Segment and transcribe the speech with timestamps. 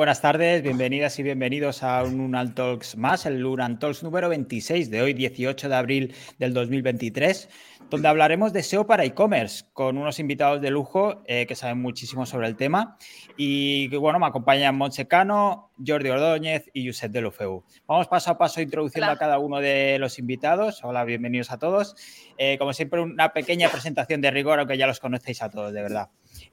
[0.00, 4.90] Buenas tardes, bienvenidas y bienvenidos a un Unan Talks más, el Unan Talks número 26
[4.90, 7.50] de hoy, 18 de abril del 2023,
[7.90, 12.24] donde hablaremos de SEO para e-commerce con unos invitados de lujo eh, que saben muchísimo
[12.24, 12.96] sobre el tema
[13.36, 17.62] y que, bueno, me acompañan Monsecano, Jordi Ordóñez y Josep de Lufeu.
[17.86, 20.82] Vamos paso a paso introduciendo a cada uno de los invitados.
[20.82, 21.94] Hola, bienvenidos a todos.
[22.38, 25.82] Eh, como siempre, una pequeña presentación de rigor, aunque ya los conocéis a todos, de
[25.82, 26.08] verdad.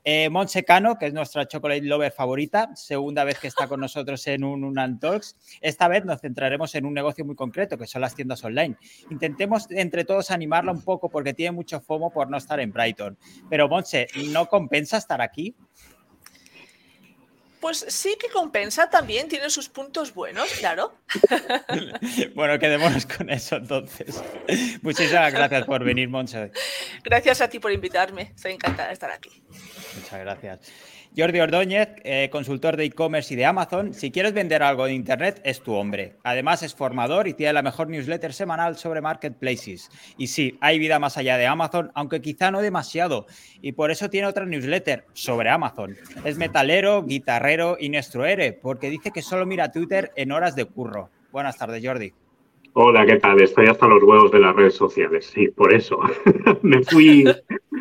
[0.09, 0.29] Eh,
[0.65, 4.63] Cano, que es nuestra chocolate lover favorita, segunda vez que está con nosotros en un
[4.63, 5.35] Unan Talks.
[5.59, 8.77] Esta vez nos centraremos en un negocio muy concreto, que son las tiendas online.
[9.11, 13.17] Intentemos entre todos animarla un poco porque tiene mucho FOMO por no estar en Brighton.
[13.49, 15.53] Pero Monse, ¿no compensa estar aquí?
[17.67, 20.93] Pues sí que compensa también, tiene sus puntos buenos, claro.
[22.33, 24.23] bueno, quedémonos con eso entonces.
[24.81, 26.53] Muchísimas gracias por venir, Monse.
[27.03, 29.43] Gracias a ti por invitarme, estoy encantada de estar aquí.
[29.95, 30.59] Muchas gracias.
[31.17, 33.91] Jordi Ordóñez, eh, consultor de e-commerce y de Amazon.
[33.95, 36.15] Si quieres vender algo de Internet, es tu hombre.
[36.23, 39.89] Además, es formador y tiene la mejor newsletter semanal sobre marketplaces.
[40.19, 43.25] Y sí, hay vida más allá de Amazon, aunque quizá no demasiado.
[43.63, 45.97] Y por eso tiene otra newsletter sobre Amazon.
[46.23, 48.17] Es metalero, guitarrero y nuestro
[48.61, 51.09] porque dice que solo mira Twitter en horas de curro.
[51.31, 52.13] Buenas tardes, Jordi.
[52.79, 53.41] Hola, ¿qué tal?
[53.41, 55.31] Estoy hasta los huevos de las redes sociales.
[55.33, 55.99] Sí, por eso.
[56.61, 57.25] Me fui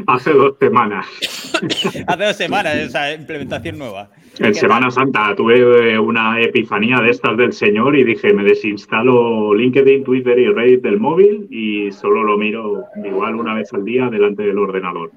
[0.07, 1.07] hace dos semanas.
[2.07, 4.09] hace dos semanas, esa implementación nueva.
[4.39, 9.53] En Semana Santa tuve eh, una epifanía de estas del señor y dije, me desinstalo
[9.53, 14.09] LinkedIn, Twitter y Reddit del móvil y solo lo miro igual una vez al día
[14.09, 15.11] delante del ordenador.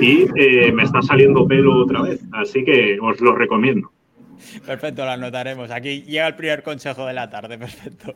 [0.00, 3.90] Y eh, me está saliendo pelo otra vez, así que os lo recomiendo.
[4.66, 5.70] Perfecto, lo anotaremos.
[5.70, 8.14] Aquí llega el primer consejo de la tarde, perfecto.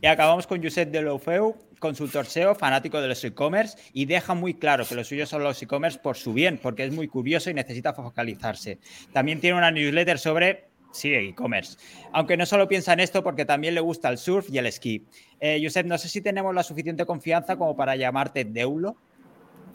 [0.00, 4.54] Y acabamos con Josep de Lofeu, consultor SEO, fanático de los e-commerce y deja muy
[4.54, 7.54] claro que los suyos son los e-commerce por su bien, porque es muy curioso y
[7.54, 8.78] necesita focalizarse.
[9.12, 11.76] También tiene una newsletter sobre e-commerce.
[12.12, 15.04] Aunque no solo piensa en esto porque también le gusta el surf y el esquí.
[15.40, 18.96] Eh, Josep, no sé si tenemos la suficiente confianza como para llamarte Deulo.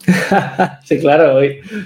[0.84, 1.38] sí, claro,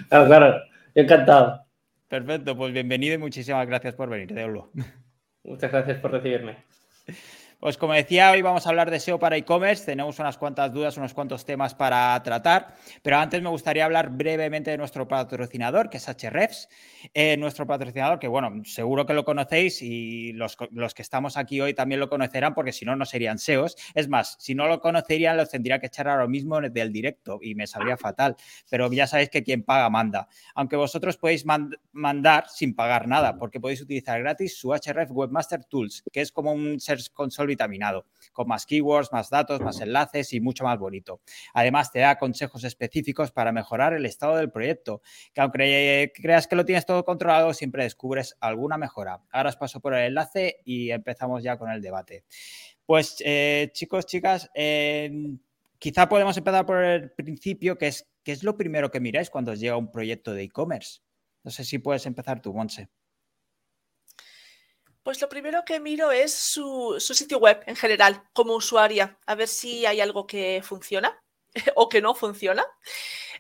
[0.09, 0.55] claro, claro.
[0.95, 1.64] Encantado.
[2.09, 4.71] Perfecto, pues bienvenido y muchísimas gracias por venir, Deulo.
[5.45, 6.57] Muchas gracias por recibirme.
[7.65, 9.87] Pues como decía, hoy vamos a hablar de SEO para e-commerce.
[9.87, 14.71] Tenemos unas cuantas dudas, unos cuantos temas para tratar, pero antes me gustaría hablar brevemente
[14.71, 16.69] de nuestro patrocinador, que es Hrefs.
[17.15, 21.73] Eh, nuestro patrocinador, que bueno, seguro que lo conocéis y los, que estamos aquí hoy
[21.73, 23.77] también lo conocerán, porque si no, no serían SEOs.
[23.95, 27.55] Es más, si no lo conocerían, los tendría que echar ahora mismo del directo y
[27.55, 28.37] me sabría fatal.
[28.69, 30.29] Pero ya sabéis que quien paga manda.
[30.55, 31.47] Aunque vosotros podéis
[31.93, 36.53] mandar sin pagar nada, porque podéis utilizar gratis su Href Webmaster Tools, que es como
[36.53, 41.21] un Search Console vitaminado, con más keywords, más datos, más enlaces y mucho más bonito.
[41.53, 45.01] Además, te da consejos específicos para mejorar el estado del proyecto,
[45.33, 49.21] que aunque creas que lo tienes todo controlado, siempre descubres alguna mejora.
[49.31, 52.25] Ahora os paso por el enlace y empezamos ya con el debate.
[52.87, 54.51] Pues eh, chicos, chicas,
[55.79, 59.53] quizá podemos empezar por el principio, que es, ¿qué es lo primero que miráis cuando
[59.53, 61.01] os llega un proyecto de e-commerce?
[61.45, 62.89] No sé si puedes empezar tú, Monse.
[65.05, 69.49] Pues lo primero que miro es su, sitio web en general, como usuaria, a ver
[69.49, 71.23] si hay algo que funciona
[71.77, 72.65] o que no funciona.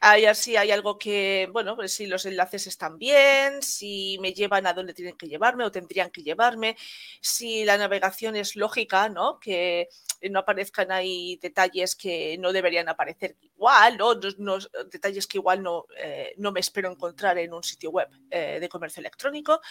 [0.02, 4.34] A ver si hay algo que, bueno, pues si los enlaces están bien, si me
[4.34, 6.76] llevan a donde tienen que llevarme o tendrían que llevarme,
[7.22, 9.40] si la navegación es lógica, ¿no?
[9.40, 9.88] Que
[10.30, 14.14] no aparezcan ahí detalles que no deberían aparecer igual, ¿no?
[14.14, 18.68] detalles que igual no, eh, no me espero encontrar en un sitio web eh, de
[18.68, 19.62] comercio electrónico.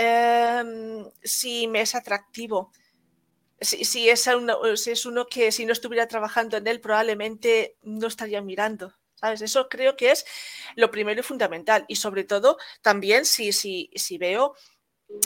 [0.00, 2.70] Em, si me es atractivo.
[3.60, 4.28] Si, es
[4.92, 8.94] es uno que si no estuviera trabajando en él probablemente no estaría mirando.
[9.16, 9.42] ¿Sabes?
[9.42, 10.24] Eso creo que es
[10.76, 11.84] lo primero y fundamental.
[11.88, 14.54] Y sobre todo también si, si, si veo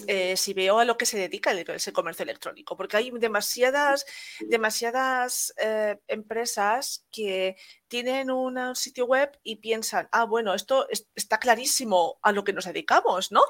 [0.07, 4.07] eh, si veo a lo que se dedica ese comercio electrónico, porque hay demasiadas,
[4.41, 7.57] demasiadas eh, empresas que
[7.89, 10.87] tienen un sitio web y piensan, ah, bueno, esto
[11.17, 13.43] está clarísimo a lo que nos dedicamos, ¿no?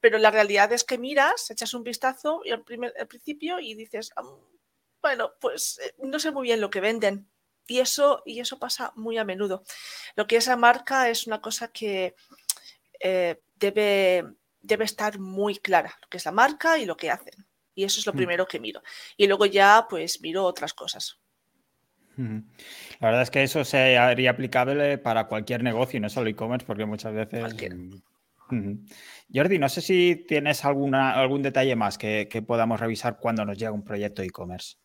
[0.00, 2.64] Pero la realidad es que miras, echas un vistazo al,
[3.06, 4.24] principio y dices, ah,
[5.00, 7.30] bueno, pues eh, no sé muy bien lo que venden.
[7.68, 9.62] Y eso, y eso pasa muy a menudo.
[10.16, 12.14] Lo que es la marca es una cosa que
[13.56, 14.24] debe
[14.66, 17.46] debe estar muy clara lo que es la marca y lo que hacen.
[17.74, 18.16] Y eso es lo mm.
[18.16, 18.82] primero que miro.
[19.16, 21.20] Y luego ya, pues, miro otras cosas.
[22.16, 26.86] La verdad es que eso se haría aplicable para cualquier negocio, no solo e-commerce, porque
[26.86, 27.54] muchas veces...
[29.32, 33.72] Jordi, no sé si tienes alguna, algún detalle más que, podamos revisar cuando nos llega
[33.72, 34.76] un proyecto e-commerce.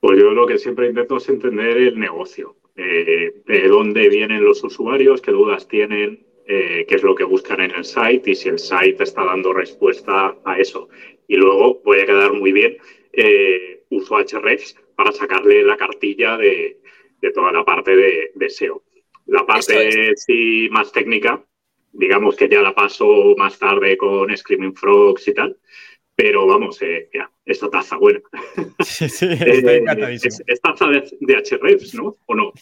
[0.00, 4.62] Pues yo lo que siempre intento es entender el negocio, eh, de dónde vienen los
[4.62, 8.48] usuarios, qué dudas tienen, eh, qué es lo que buscan en el site y si
[8.48, 10.88] el site está dando respuesta a eso.
[11.26, 12.76] Y luego voy a quedar muy bien,
[13.12, 16.78] eh, uso Hrefs para sacarle la cartilla de,
[17.34, 18.84] toda la parte de, SEO.
[19.26, 21.44] La parte sí más técnica,
[21.92, 25.56] digamos que ya la paso más tarde con Screaming Frogs y tal,
[26.14, 28.20] pero vamos, eh, ya, esta taza buena.
[28.84, 30.36] Sí, sí, estoy encantadísimo.
[30.46, 32.14] Es, taza de, de Hrefs, ¿no?
[32.26, 32.52] ¿O no?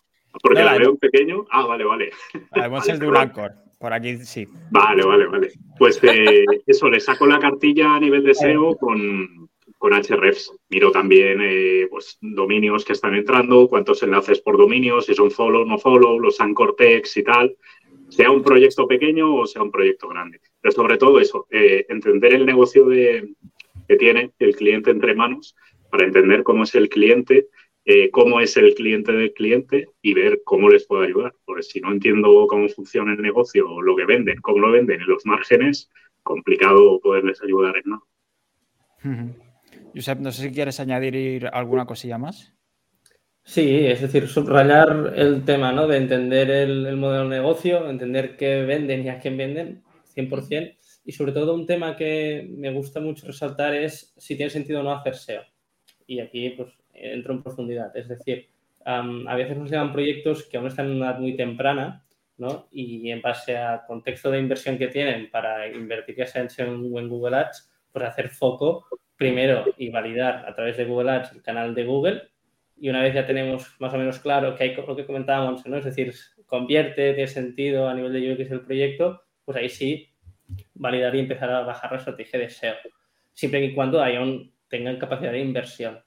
[0.42, 1.46] Porque la, veo pequeño.
[1.50, 2.10] Ah, vale, vale.
[2.52, 3.63] Además es de un Anchor.
[3.84, 4.48] Por aquí sí.
[4.70, 5.52] Vale, vale, vale.
[5.78, 10.56] Pues eh, eso, le saco la cartilla a nivel de SEO con, con Hrefs.
[10.70, 15.66] Miro también eh, pues, dominios que están entrando, cuántos enlaces por dominio, si son follow,
[15.66, 17.54] no follow, los anchor text y tal.
[18.08, 20.40] Sea un proyecto pequeño o sea un proyecto grande.
[20.62, 23.34] Pero sobre todo eso, eh, entender el negocio de,
[23.86, 25.54] que tiene el cliente entre manos
[25.90, 27.48] para entender cómo es el cliente
[27.84, 31.34] eh, cómo es el cliente del cliente y ver cómo les puedo ayudar.
[31.44, 35.08] Porque si no entiendo cómo funciona el negocio, lo que venden, cómo lo venden en
[35.08, 35.90] los márgenes,
[36.22, 39.34] complicado poderles ayudar en nada.
[39.94, 42.54] Josep, no sé si quieres añadir alguna cosilla más.
[43.46, 45.86] Sí, es decir, subrayar el tema ¿no?
[45.86, 49.82] de entender el, modelo de negocio, entender qué venden y a quién venden,
[50.16, 50.78] 100%.
[51.04, 54.82] Y sobre todo un tema que me gusta mucho resaltar es si tiene sentido o
[54.82, 55.42] no hacer SEO.
[56.06, 57.96] Y aquí, pues, entro en profundidad.
[57.96, 58.48] Es decir,
[58.84, 62.04] a veces nos llegan proyectos que aún están en una edad muy temprana,
[62.36, 62.68] ¿no?
[62.72, 67.36] Y en base al contexto de inversión que tienen para invertir ya sea en, Google
[67.36, 68.86] Ads, pues hacer foco
[69.16, 72.22] primero y validar a través de Google Ads el canal de Google.
[72.76, 75.76] Y una vez ya tenemos más o menos claro que hay lo que comentábamos, ¿no?
[75.78, 76.12] Es decir,
[76.46, 80.10] convierte, tiene sentido a nivel de UX el proyecto, pues ahí sí
[80.74, 82.74] validar y empezar a bajar la estrategia de SEO.
[83.32, 86.00] Siempre y cuando aún tengan capacidad de inversión.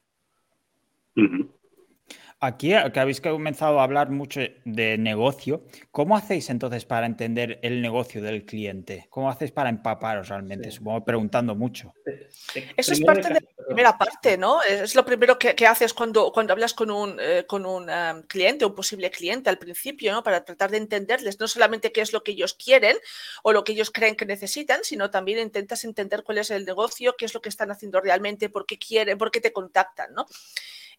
[2.40, 7.58] Aquí, eh, que habéis comenzado a hablar mucho de negocio, ¿cómo hacéis entonces para entender
[7.62, 9.08] el negocio del cliente?
[9.10, 10.70] ¿Cómo hacéis para empaparos realmente?
[10.70, 11.92] Supongo preguntando mucho.
[12.76, 14.62] Eso es parte de la primera parte, ¿no?
[14.62, 18.64] Es lo primero que, haces cuando, cuando hablas con un, eh, con un um, cliente,
[18.64, 20.22] un posible cliente al principio, ¿no?
[20.22, 22.96] Para tratar de entenderles no solamente qué es lo que ellos quieren
[23.42, 27.16] o lo que ellos creen que necesitan, sino también intentas entender cuál es el negocio,
[27.18, 30.24] qué es lo que están haciendo realmente, por qué quieren, por qué te contactan, ¿no?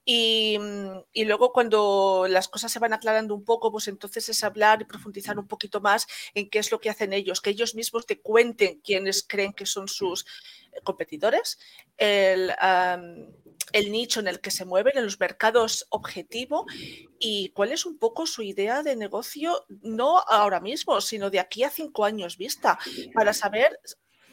[0.06, 4.81] Mm, y, luego cuando las cosas se van aclarando un poco, pues entonces es hablar
[4.81, 8.06] y profundizar un poquito más en qué es lo que hacen ellos, que ellos mismos
[8.06, 10.25] te cuenten quiénes creen que son sus
[10.72, 11.60] eh, competidores,
[11.98, 12.51] el,
[13.72, 16.66] el nicho en el que se mueven, en los mercados objetivo
[17.19, 21.63] y cuál es un poco su idea de negocio, no ahora mismo, sino de aquí
[21.63, 22.80] a cinco años vista,
[23.13, 23.80] para saber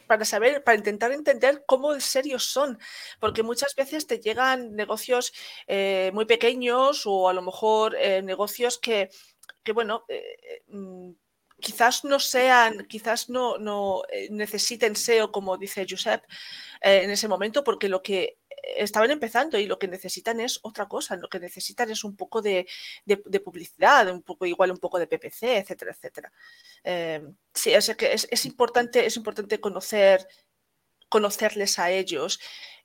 [0.07, 2.79] para saber, para intentar entender cómo serios son,
[3.19, 5.33] porque muchas veces te llegan negocios
[5.67, 9.09] eh, muy pequeños o a lo mejor eh, negocios que,
[9.73, 11.11] bueno, eh, mm,
[11.59, 16.23] quizás no sean, quizás no, no necesiten SEO, como dice Josep,
[16.81, 18.37] en ese momento, porque lo que
[18.75, 22.41] estaban empezando y lo que necesitan es otra cosa, lo que necesitan es un poco
[22.41, 22.67] de,
[23.43, 26.31] publicidad, un poco igual un poco de PPC, etcétera, etcétera.
[26.83, 27.21] Eh,
[27.53, 30.27] sí, es, que es, importante, es importante conocer,
[31.09, 32.39] conocerles a ellos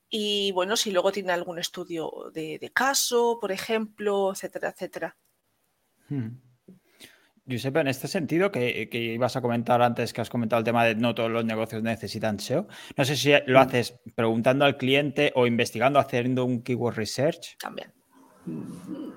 [0.08, 5.16] y bueno, si luego tienen algún estudio de, caso, por ejemplo, etcétera, etcétera.
[6.08, 6.51] Hmm.
[7.52, 10.94] Giuseppe, en este sentido que, ibas a comentar antes, que has comentado el tema de
[10.94, 12.66] no todos los negocios necesitan SEO,
[12.96, 13.62] no sé si lo mm.
[13.62, 17.56] haces preguntando al cliente o investigando, haciendo un keyword research.
[17.58, 17.92] También.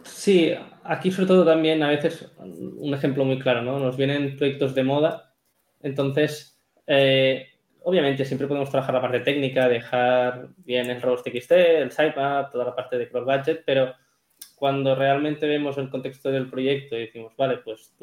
[0.03, 3.79] Sí, aquí sobre todo también a veces un ejemplo muy claro, ¿no?
[3.79, 5.33] Nos vienen proyectos de moda,
[5.81, 7.47] entonces eh,
[7.83, 12.65] obviamente siempre podemos trabajar la parte técnica, dejar bien el robots TXT, el sitemap, toda
[12.65, 13.93] la parte de cross budget, pero
[14.55, 17.93] cuando realmente vemos el contexto del proyecto y decimos, vale, pues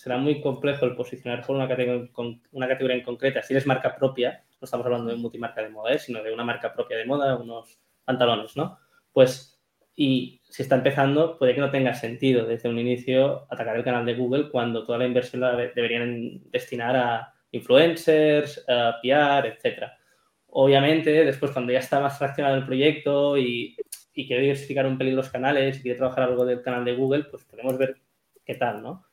[0.00, 3.42] será muy complejo el posicionar por una categoría, con una categoría en concreta.
[3.42, 5.98] Si eres marca propia, no estamos hablando de multimarca de moda, ¿eh?
[5.98, 8.78] sino de una marca propia de moda, unos pantalones, ¿no?
[9.12, 9.60] Pues,
[9.94, 14.06] y si está empezando, puede que no tenga sentido desde un inicio atacar el canal
[14.06, 19.98] de Google cuando toda la inversión la deberían destinar a influencers, a PR, etcétera.
[20.46, 23.76] Obviamente, después cuando ya está más fraccionado el proyecto y
[24.12, 27.24] y quiere diversificar un pelín los canales y quiere trabajar algo del canal de Google,
[27.24, 27.96] pues podemos ver
[28.44, 29.09] qué tal, ¿no?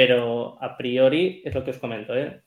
[0.00, 2.42] Pero a priori es lo que os comento, ¿eh?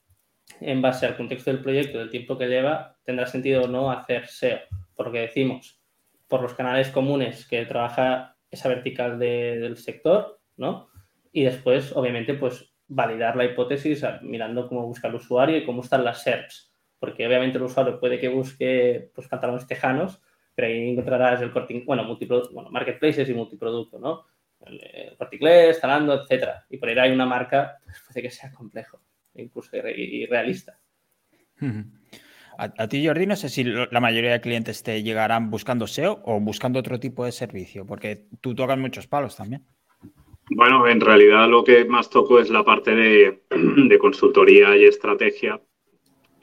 [0.59, 4.25] En base al contexto del proyecto, del tiempo que lleva, tendrá sentido o no hacer
[4.25, 4.57] SEO,
[4.95, 5.79] porque decimos,
[6.27, 10.89] por los canales comunes que trabaja esa vertical del sector, ¿no?
[11.31, 16.03] Y después, obviamente, pues validar la hipótesis mirando cómo busca el usuario y cómo están
[16.03, 20.23] las SERPs, porque obviamente el usuario puede que busque pues, pantalones tejanos,
[20.55, 22.17] pero ahí encontrarás el corte, bueno,
[22.51, 24.25] bueno, marketplaces y multiproducto, ¿no?
[24.65, 26.65] El, corte inglés, Zalando, etcétera.
[26.69, 28.99] Y por ahí una marca, pues puede que sea complejo.
[29.35, 30.79] incluso irrealista.
[32.57, 36.39] A, ti, Jordi, no sé si la mayoría de clientes te llegarán buscando SEO o
[36.39, 39.65] buscando otro tipo de servicio, porque tú tocas muchos palos también.
[40.51, 45.59] Bueno, en realidad lo que más toco es la parte de, consultoría y estrategia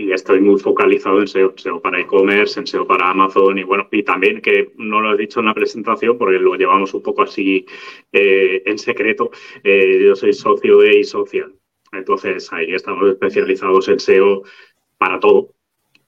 [0.00, 3.87] y estoy muy focalizado en SEO, SEO para e-commerce, en SEO para Amazon y bueno,
[3.92, 7.23] y también que no lo he dicho en la presentación porque lo llevamos un poco
[7.23, 7.66] así
[8.11, 9.30] eh, en secreto,
[9.62, 11.54] eh, yo soy socio de eSocial,
[11.92, 14.42] entonces ahí estamos especializados en SEO
[14.97, 15.54] para todo,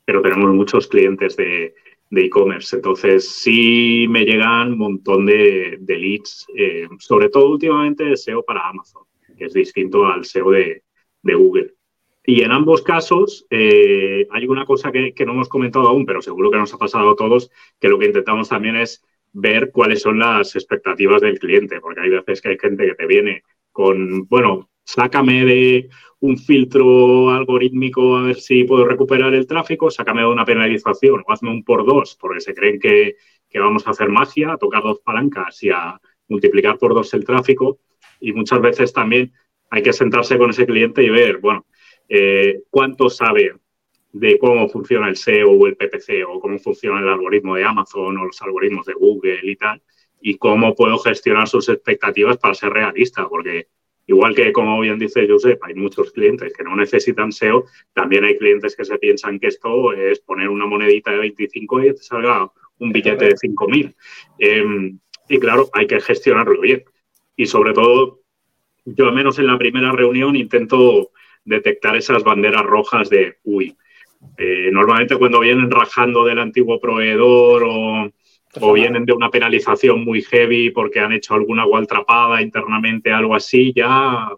[0.06, 1.74] pero tenemos muchos clientes de
[2.10, 2.76] e-commerce.
[2.76, 8.68] Entonces, sí me llegan un montón de, leads, eh, sobre todo últimamente de SEO para
[8.68, 9.02] Amazon,
[9.36, 10.82] que es distinto al SEO de,
[11.22, 11.74] Google.
[12.24, 16.22] Y en ambos casos eh, hay una cosa que, que, no hemos comentado aún, pero
[16.22, 17.50] seguro que nos ha pasado a todos,
[17.80, 22.10] que lo que intentamos también es ver cuáles son las expectativas del cliente, porque hay
[22.10, 25.88] veces que hay gente que te viene con, bueno, sácame de
[26.20, 31.32] un filtro algorítmico a ver si puedo recuperar el tráfico, sácame de una penalización o
[31.32, 33.16] hazme un por dos, porque se creen que,
[33.54, 37.80] vamos a hacer magia, a tocar dos palancas y a multiplicar por dos el tráfico.
[38.20, 39.32] Y muchas veces también
[39.70, 41.66] hay que sentarse con ese cliente y ver, bueno,
[42.14, 43.54] eh, cuánto sabe
[44.12, 48.18] de cómo funciona el SEO o el PPC o cómo funciona el algoritmo de Amazon
[48.18, 49.80] o los algoritmos de Google y tal,
[50.20, 53.68] y cómo puedo gestionar sus expectativas para ser realista, porque
[54.06, 58.36] Igual que, como bien dice Josep, hay muchos clientes que no necesitan SEO, también hay
[58.36, 62.50] clientes que se piensan que esto es poner una monedita de 25 y te salga
[62.78, 63.94] un billete de 5.000.
[64.38, 66.84] Em, y claro, hay que gestionarlo bien.
[67.36, 68.20] Y sobre todo,
[68.84, 71.12] yo al menos en la primera reunión intento
[71.44, 73.76] detectar esas banderas rojas de, uy,
[74.36, 78.12] eh, normalmente cuando vienen rajando del antiguo proveedor o
[78.60, 83.72] o vienen de una penalización muy heavy porque han hecho alguna atrapada internamente, algo así,
[83.74, 84.28] ya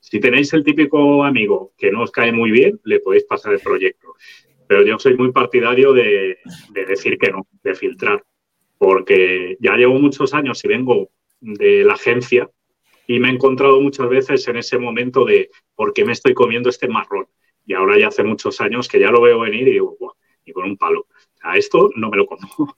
[0.00, 3.60] si tenéis el típico amigo que no os cae muy bien, le podéis pasar el
[3.60, 4.14] proyecto.
[4.66, 6.38] Pero yo soy muy partidario de,
[6.86, 8.24] decir que no, de filtrar,
[8.78, 12.48] porque ya llevo muchos años y vengo de la agencia
[13.10, 16.70] y me he encontrado muchas veces en ese momento de por qué me estoy comiendo
[16.70, 17.26] este marrón.
[17.66, 20.12] Y ahora ya hace muchos años que ya lo veo venir y digo, Buah,
[20.44, 21.08] y con un palo.
[21.42, 22.76] A esto no me lo como.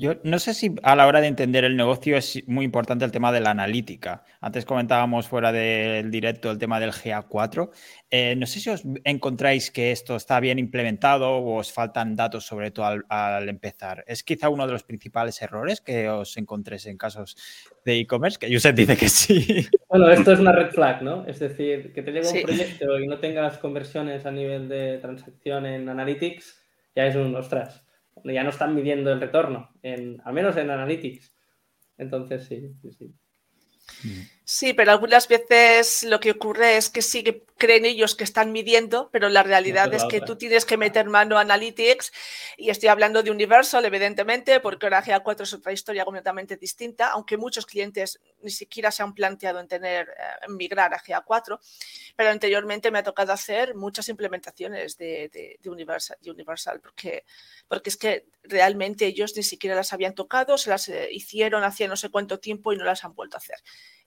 [0.00, 3.10] Yo no sé si a la hora de entender el negocio es muy importante el
[3.10, 4.22] tema de la analítica.
[4.40, 7.70] Antes comentábamos fuera del directo el tema del GA4.
[8.08, 12.46] Eh, no sé si os encontráis que esto está bien implementado o os faltan datos
[12.46, 14.04] sobre todo al, empezar.
[14.06, 17.36] ¿Es quizá uno de los principales errores que os encontréis en casos
[17.84, 18.38] de e-commerce?
[18.38, 19.66] Que Josep dice que sí.
[19.88, 21.26] Bueno, esto es una red flag, ¿no?
[21.26, 25.66] Es decir, que te llegue un proyecto y no tengas conversiones a nivel de transacción
[25.66, 26.62] en Analytics,
[26.94, 27.87] ya es un ostras
[28.24, 31.34] ya no están midiendo el retorno, en, al menos en Analytics.
[31.96, 34.28] Entonces, sí, sí, sí.
[34.50, 38.50] Sí, pero algunas veces lo que ocurre es que sí que creen ellos que están
[38.50, 42.12] midiendo, pero la realidad es que tú tienes que meter mano a Analytics
[42.56, 47.36] y estoy hablando de Universal, evidentemente, porque ahora GA4 es otra historia completamente distinta, aunque
[47.36, 51.60] muchos clientes ni siquiera se han planteado en tener, eh, en migrar a GA4,
[52.16, 57.26] pero anteriormente me ha tocado hacer muchas implementaciones de, Universal, Universal porque,
[57.68, 61.86] porque es que realmente ellos ni siquiera las habían tocado, se las eh, hicieron hacía
[61.86, 63.58] no sé cuánto tiempo y no las han vuelto a hacer.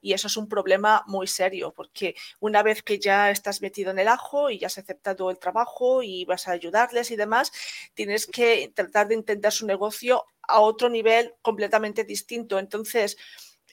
[0.01, 3.99] Y eso es un problema muy serio, porque una vez que ya estás metido en
[3.99, 7.51] el ajo y ya has aceptado el trabajo y vas a ayudarles y demás,
[7.93, 12.57] tienes que tratar de intentar su negocio a otro nivel completamente distinto.
[12.57, 13.15] Entonces,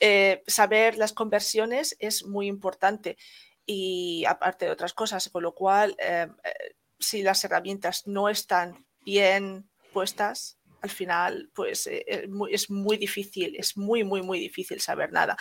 [0.01, 3.17] eh, saber las conversiones es muy importante
[3.65, 8.87] y aparte de otras cosas, con lo cual, eh, eh, si las herramientas no están
[9.01, 15.37] bien puestas, al final, pues es muy difícil, es muy, muy, muy difícil saber nada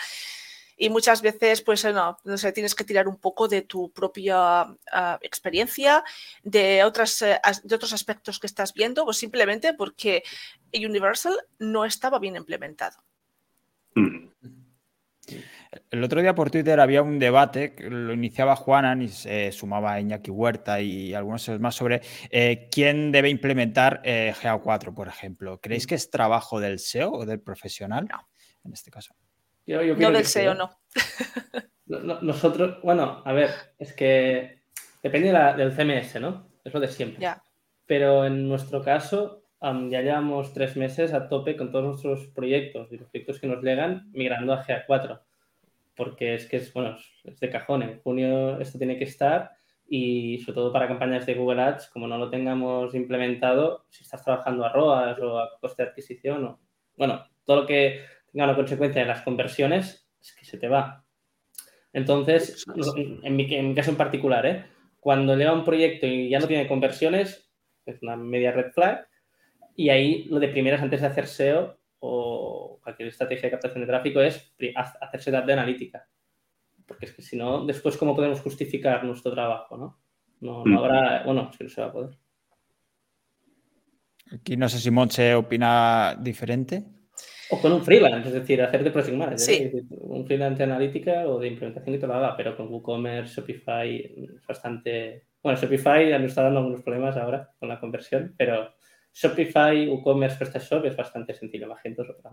[0.78, 4.62] y muchas veces, pues no, no sé, tienes que tirar un poco de tu propia
[4.92, 6.04] ah, experiencia,
[6.44, 10.24] de, otras, eh, de otros aspectos que estás viendo, o simplemente porque
[10.74, 13.04] Universal no estaba bien implementado.
[13.96, 14.28] Mm.
[15.92, 20.00] El otro día por Twitter había un debate, que lo iniciaba Juanan y se sumaba
[20.00, 25.60] Iñaki Huerta y algunos más sobre eh, quién debe implementar eh, GA4, por ejemplo.
[25.60, 25.90] ¿Creéis mm.
[25.90, 28.08] que es trabajo del SEO o del profesional?
[28.64, 29.16] En este caso
[29.68, 30.56] no del SEO, ¿eh?
[30.56, 32.22] no.
[32.22, 34.62] Nosotros, bueno, a ver, es que
[35.02, 36.50] depende del CMS, ¿no?
[36.64, 37.26] Es lo de siempre.
[37.86, 42.98] Pero en nuestro caso, ya llevamos tres meses a tope con todos nuestros proyectos y
[42.98, 45.22] los proyectos que nos llegan migrando a GA4.
[45.96, 47.84] Porque es que es, bueno, es de cajón.
[47.84, 49.52] En junio esto tiene que estar
[49.90, 54.24] y sobre todo para campañas de Google Ads, como no lo tengamos implementado, si estás
[54.24, 56.60] trabajando a ROAS o a coste de adquisición o,
[56.98, 58.02] bueno, todo lo que
[58.38, 61.04] tenga la consecuencia de las conversiones, es que se te va.
[61.92, 62.64] Entonces,
[63.24, 64.66] en mi, caso en particular, ¿eh?
[65.00, 67.52] cuando llega un proyecto y ya no tiene conversiones,
[67.84, 69.08] es una media red flag,
[69.76, 73.88] y ahí lo de primeras antes de hacer SEO o cualquier estrategia de captación de
[73.88, 74.54] tráfico es
[75.02, 76.08] hacerse de analítica.
[76.86, 79.78] Porque es que si no, después, ¿cómo podemos justificar nuestro trabajo?
[79.78, 80.00] No,
[80.42, 80.78] no, no mm.
[80.78, 82.18] habrá, bueno, es que no se va a poder.
[84.32, 86.97] Aquí no sé si Monche opina diferente.
[87.50, 89.84] O con un freelance, es decir, hacer de project manager.
[89.90, 93.96] Un freelance de analítica o de implementación y todo lo haga, pero con WooCommerce, Shopify
[93.96, 95.28] es bastante.
[95.42, 98.74] Bueno, Shopify nos está dando algunos problemas ahora con la conversión, pero
[99.14, 101.68] Shopify, WooCommerce, PrestaShop es bastante sencillo.
[101.68, 102.32] Magento es otra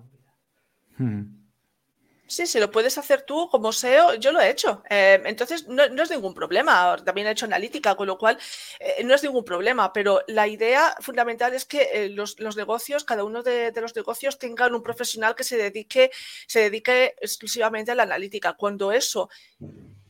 [2.26, 4.82] Sí, si lo puedes hacer tú como SEO, yo lo he hecho.
[4.88, 6.96] Eh, entonces, no, es ningún problema.
[7.04, 8.38] También he hecho analítica, con lo cual
[8.80, 9.92] eh, no es ningún problema.
[9.92, 14.74] Pero la idea fundamental es que eh, los, negocios, cada uno de, los negocios, tengan
[14.74, 16.10] un profesional que se dedique,
[16.46, 18.54] se dedique exclusivamente a la analítica.
[18.54, 19.28] Cuando eso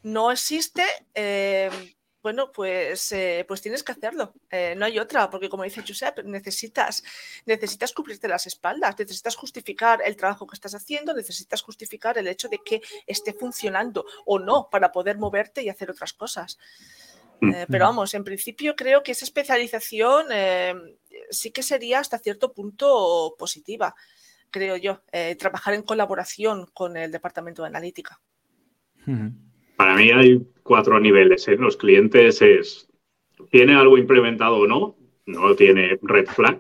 [0.03, 0.85] no existe,
[2.25, 4.33] bueno, pues, eh, pues tienes que hacerlo.
[4.51, 7.05] Eh, no hay otra, porque como dice Giuseppe, necesitas,
[7.45, 12.49] necesitas cubrirte las espaldas, necesitas justificar el trabajo que estás haciendo, necesitas justificar el hecho
[12.49, 16.59] de que esté funcionando o no para poder moverte y hacer otras cosas.
[17.43, 17.53] Mm.
[17.53, 20.29] Eh, pero vamos, en principio creo que esa especialización
[21.29, 23.95] sí que sería hasta cierto punto positiva,
[24.51, 25.03] creo yo,
[25.39, 28.19] trabajar en colaboración con el departamento de analítica.
[29.85, 31.47] Para mí hay cuatro niveles.
[31.47, 31.59] ¿eh?
[31.59, 32.89] Los clientes es,
[33.51, 34.97] ¿tiene algo implementado o no?
[35.27, 36.59] No tiene red flag.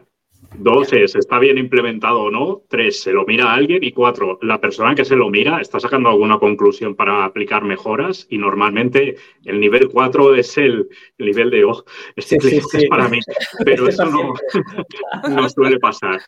[0.58, 2.64] Dos es, ¿está bien implementado o no?
[2.68, 3.82] Tres, ¿se lo mira a alguien?
[3.82, 8.26] Y cuatro, la persona que se lo mira está sacando alguna conclusión para aplicar mejoras
[8.28, 9.16] y normalmente
[9.46, 11.82] el nivel cuatro es el, nivel de, oh,
[12.16, 13.20] este cliente es para mí.
[13.64, 14.34] Pero eso no,
[15.34, 16.20] no suele pasar.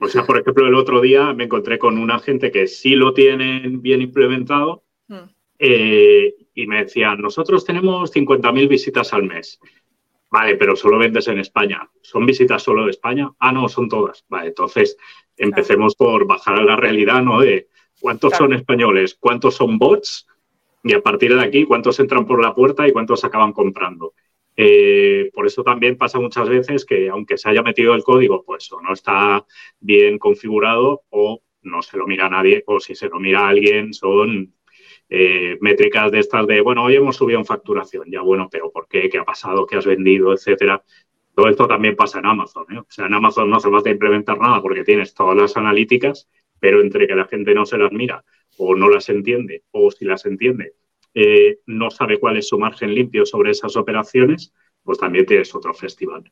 [0.00, 3.14] O sea, por ejemplo, el otro día me encontré con una gente que sí lo
[3.14, 5.33] tienen bien implementado, hmm.
[5.58, 9.60] Eh, y me decían, nosotros tenemos 50.000 visitas al mes.
[10.30, 11.88] Vale, pero solo vendes en España.
[12.02, 13.30] ¿Son visitas solo de España?
[13.38, 14.24] Ah, no, son todas.
[14.28, 14.96] Vale, entonces
[15.36, 17.40] empecemos por bajar a la realidad, ¿no?
[17.40, 17.68] De
[18.00, 20.26] cuántos son españoles, cuántos son bots
[20.82, 24.14] y a partir de aquí cuántos entran por la puerta y cuántos acaban comprando.
[24.56, 28.70] Eh, por eso también pasa muchas veces que aunque se haya metido el código, pues
[28.72, 29.44] o no está
[29.80, 34.54] bien configurado o no se lo mira nadie o si se lo mira alguien son
[35.08, 38.88] eh, métricas de estas de, bueno, hoy hemos subido en facturación, ya bueno, pero ¿por
[38.88, 39.08] qué?
[39.08, 39.66] ¿Qué ha pasado?
[39.66, 40.32] ¿Qué has vendido?
[40.32, 40.82] Etcétera.
[41.34, 42.64] Todo esto también pasa en Amazon.
[42.70, 42.78] ¿eh?
[42.78, 46.28] O sea, en Amazon no se va a implementar nada porque tienes todas las analíticas,
[46.58, 48.24] pero entre que la gente no se las mira
[48.56, 50.74] o no las entiende, o si las entiende,
[51.12, 54.52] eh, no sabe cuál es su margen limpio sobre esas operaciones,
[54.84, 56.30] pues también tienes otro festival.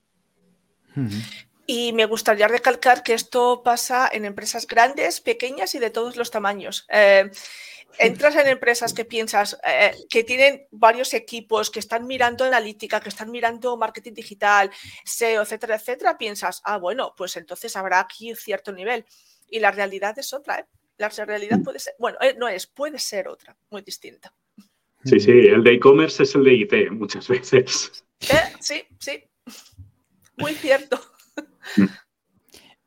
[1.66, 6.30] Y me gustaría recalcar que esto pasa en empresas grandes, pequeñas y de todos los
[6.30, 6.87] tamaños
[7.98, 13.09] entras en empresas que piensas eh, que tienen varios equipos, que están mirando analítica, que
[13.09, 14.70] están mirando marketing digital,
[15.05, 19.05] SEO, etcétera, etcétera, piensas, ah, bueno, pues entonces habrá aquí cierto nivel.
[19.48, 20.66] Y la realidad es otra, ¿eh?
[20.98, 24.33] La realidad puede ser, bueno, eh, no es, puede ser otra, muy distinta.
[25.05, 28.05] Sí, sí, el de e-commerce es el de IT muchas veces.
[28.61, 29.24] Sí, sí,
[30.37, 31.00] muy cierto.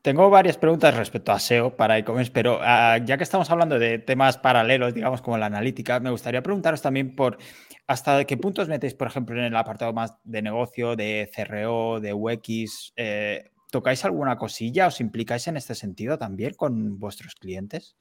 [0.05, 3.97] Tengo varias preguntas respecto a SEO para e-commerce, pero ah, ya que estamos hablando de
[3.97, 7.39] temas paralelos, digamos como la analítica, me gustaría preguntaros también por
[7.87, 12.13] hasta qué puntos metéis, por ejemplo, en el apartado más de negocio, de CRO, de
[12.13, 12.93] UX.
[12.95, 14.85] Eh, ¿Tocáis alguna cosilla?
[14.85, 17.97] ¿Os implicáis en este sentido también con vuestros clientes?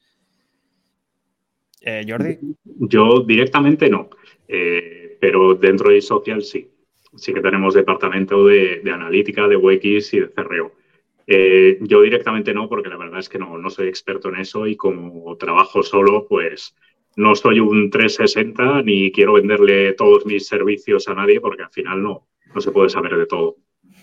[1.81, 2.37] Eh, Jordi.
[2.81, 4.11] Yo directamente no,
[4.47, 6.69] eh, pero dentro de social sí.
[7.15, 10.84] Sí que tenemos departamento de, de analítica, de UX y de CRO.
[11.27, 14.67] Eh, yo directamente no, porque la verdad es que no, no soy experto en eso
[14.67, 16.75] y como trabajo solo, pues
[17.15, 22.03] no soy un 360 ni quiero venderle todos mis servicios a nadie porque al final
[22.03, 23.55] no, no se puede saber de todo.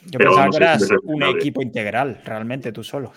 [0.06, 3.12] Yo pensaba que eras un equipo integral, realmente tú solo.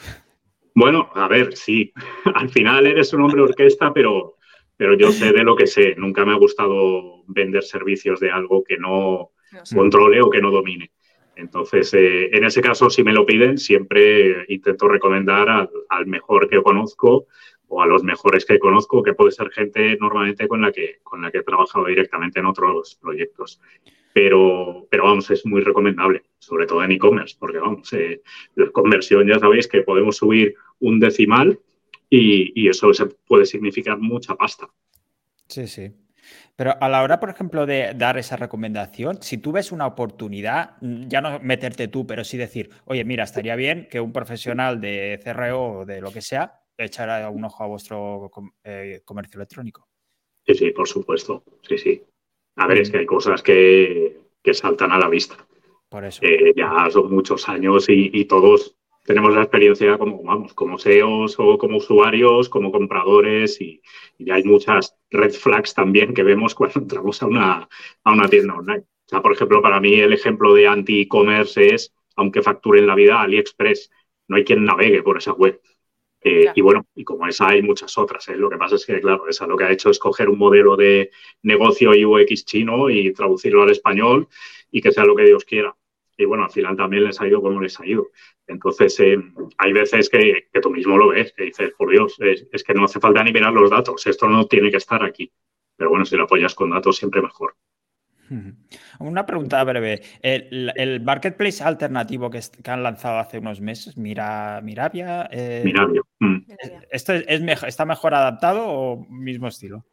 [0.76, 1.92] Bueno, a ver, sí,
[2.36, 4.36] al final eres un hombre orquesta, pero,
[4.76, 5.96] pero yo sé de lo que sé.
[5.96, 9.32] Nunca me ha gustado vender servicios de algo que no
[9.74, 10.92] controle o que no domine.
[11.36, 16.62] Entonces, eh, en ese caso, si me lo piden, siempre intento recomendar al, mejor que
[16.62, 17.28] conozco
[17.68, 21.22] o a los mejores que conozco, que puede ser gente normalmente con la que, con
[21.22, 23.60] la que he trabajado directamente en otros proyectos.
[24.14, 28.22] Pero, pero vamos, es muy recomendable, sobre todo en e-commerce, porque vamos, eh,
[28.56, 31.60] la conversión ya sabéis que podemos subir un decimal
[32.10, 34.70] y, y eso se puede significar mucha pasta.
[35.48, 35.92] Sí, sí.
[36.56, 40.78] Pero a la hora, por ejemplo, de dar esa recomendación, si tú ves una oportunidad,
[40.82, 44.80] mm, ya no meterte tú, pero sí decir, oye, mira, estaría bien que un profesional
[44.80, 48.32] de CRO o de lo que sea echara un ojo a vuestro
[48.64, 49.88] eh, comercio electrónico.
[50.46, 51.44] Sí, sí, por supuesto.
[51.62, 52.04] Sí, sí.
[52.58, 54.22] A ver, es que hay cosas que,
[54.54, 55.36] saltan a la vista.
[55.90, 56.22] Por eso.
[56.56, 58.75] ya son muchos años y, todos
[59.06, 63.82] tenemos la experiencia como, vamos, como SEOs o como usuarios, como compradores y,
[64.32, 67.70] hay muchas red flags también que vemos cuando entramos a una,
[68.04, 68.80] a una tienda online.
[68.80, 73.22] O sea, por ejemplo, para mí el ejemplo de anti-e-commerce es, aunque facturen la vida,
[73.22, 73.92] AliExpress.
[74.28, 75.62] No hay quien navegue por esa web.
[76.22, 78.28] Eh, y bueno, y como esa hay muchas otras.
[78.30, 78.36] ¿eh?
[78.36, 80.76] Lo que pasa es que, claro, esa lo que ha hecho es coger un modelo
[80.76, 81.12] de
[81.44, 84.28] negocio UX chino y traducirlo al español
[84.72, 85.76] y que sea lo que Dios quiera.
[86.18, 88.10] Y bueno, al final también les ha ido como les ha ido.
[88.48, 89.18] Entonces, eh,
[89.58, 93.00] hay veces que, tú mismo lo ves, que dices, por Dios, es, que no hace
[93.00, 95.32] falta ni mirar los datos, esto no tiene que estar aquí.
[95.76, 97.56] Pero bueno, si lo apoyas con datos, siempre mejor.
[99.00, 100.02] Una pregunta breve.
[100.22, 105.28] El, marketplace alternativo que, han lanzado hace unos meses, Mira, Mirabia.
[105.32, 106.02] Eh, Mirabia.
[106.20, 106.38] Mm.
[106.90, 109.86] ¿Esto es, está mejor adaptado o mismo estilo?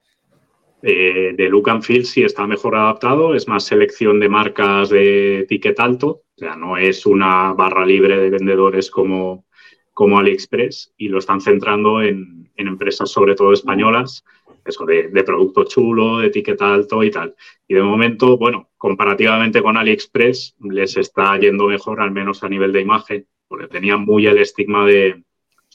[0.83, 5.47] Eh, de look and feel sí está mejor adaptado, es más selección de marcas de
[5.49, 9.47] ticket alto, o sea, no es una barra libre de vendedores como,
[9.95, 14.25] como AliExpress y lo están centrando en, en empresas sobre todo españolas
[14.65, 17.35] eso de, producto chulo, de etiqueta alto y tal.
[17.67, 22.73] Y de momento, bueno, comparativamente con AliExpress, les está yendo mejor, al menos a nivel
[22.73, 25.23] de imagen, porque tenían muy el estigma de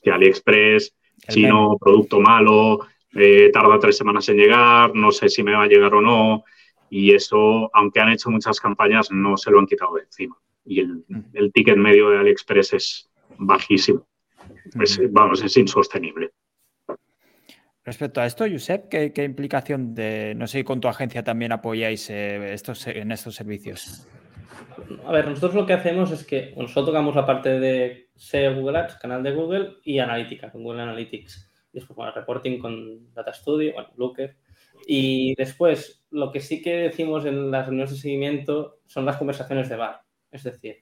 [0.01, 0.95] que AliExpress,
[1.29, 2.79] chino, producto malo,
[3.17, 6.43] eh, tarda tres semanas en llegar, no sé si me va a llegar o no.
[6.89, 10.38] Y eso, aunque han hecho muchas campañas, no se lo han quitado de encima.
[10.63, 14.08] Y el, ticket medio de AliExpress es bajísimo.
[15.10, 16.32] vamos, es insostenible.
[17.84, 22.53] Respecto a esto, Josep, ¿qué, implicación de, no sé, con tu agencia también apoyáis eh,
[22.53, 24.08] estos, en estos servicios?
[25.06, 28.80] A ver, nosotros lo que hacemos es que nosotros tocamos la parte de SEO Google
[28.80, 31.46] Ads, canal de Google y analítica con Google Analytics.
[31.77, 34.35] Después, bueno, reporting con Data Studio, bueno, Looker.
[34.87, 39.69] Y después, lo que sí que decimos en las reuniones de seguimiento son las conversaciones
[39.69, 40.01] de bar.
[40.31, 40.77] Es decir,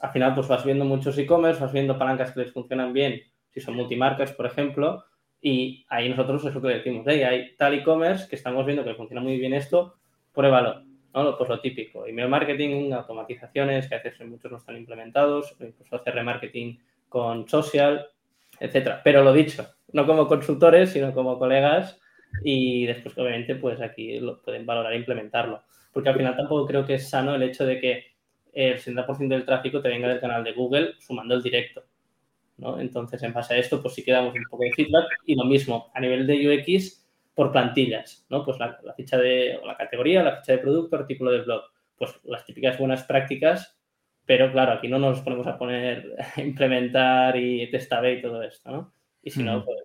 [0.00, 3.60] al final, pues vas viendo muchos e-commerce, vas viendo palancas que les funcionan bien, si
[3.60, 5.04] son multimarcas, por ejemplo,
[5.40, 9.20] y ahí nosotros es lo que decimos, hay tal e-commerce que estamos viendo que funciona
[9.20, 9.96] muy bien esto,
[10.32, 10.84] pruébalo.
[11.12, 11.36] ¿no?
[11.36, 16.14] Pues lo típico, email marketing, automatizaciones que a veces muchos no están implementados, incluso hacer
[16.14, 16.78] remarketing
[17.08, 18.10] con social,
[18.60, 19.00] etcétera.
[19.02, 22.00] Pero lo dicho, no como consultores, sino como colegas
[22.42, 25.62] y después obviamente pues aquí lo pueden valorar e implementarlo.
[25.92, 28.04] Porque al final tampoco creo que es sano el hecho de que
[28.52, 31.84] el 60% del tráfico te venga del canal de Google sumando el directo.
[32.78, 35.44] Entonces, en base a esto, pues sí que damos un poco de feedback y lo
[35.44, 38.44] mismo a nivel de UX por plantillas, ¿no?
[38.44, 41.64] Pues la, ficha de, la categoría, la ficha de producto, artículo de blog,
[41.98, 43.75] pues las típicas buenas prácticas,
[44.26, 48.70] pero claro, aquí no nos ponemos a poner, a implementar y testar y todo esto,
[48.70, 48.92] ¿no?
[49.22, 49.78] Y si no, pues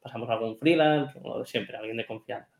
[0.00, 2.56] pasamos a algún freelance, o siempre, alguien de confianza.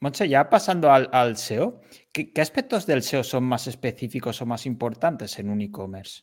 [0.00, 1.80] Monche, ya pasando al, SEO,
[2.12, 6.22] ¿qué, aspectos del SEO son más específicos o más importantes en un e-commerce?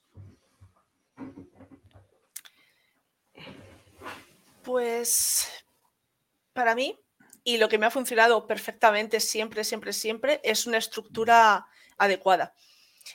[4.63, 5.65] Pues
[6.53, 6.99] para mí,
[7.43, 12.53] y lo que me ha funcionado perfectamente siempre, siempre, siempre, es una estructura adecuada.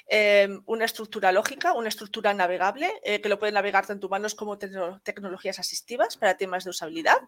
[0.06, 4.58] Em, una estructura lógica, una estructura navegable, eh, que lo pueden navegar tanto humanos como
[4.58, 7.18] tecnologías asistivas para temas de usabilidad.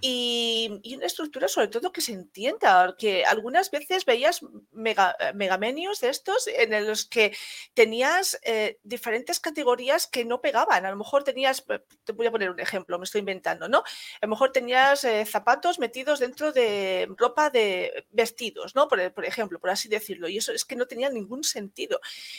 [0.00, 4.40] Y, una estructura sobre todo que se entienda, que algunas veces veías
[4.72, 5.32] mega, eh,
[6.00, 7.36] de estos en los que
[7.74, 10.86] tenías eh, diferentes categorías que no pegaban.
[10.86, 11.64] A lo mejor tenías,
[12.04, 13.78] te voy a poner un ejemplo, me estoy inventando, ¿no?
[13.78, 18.88] A lo mejor tenías zapatos metidos dentro de ropa de vestidos, ¿no?
[18.88, 20.28] Por, por ejemplo, por así decirlo.
[20.28, 21.75] Y eso es que no tenía ningún sentido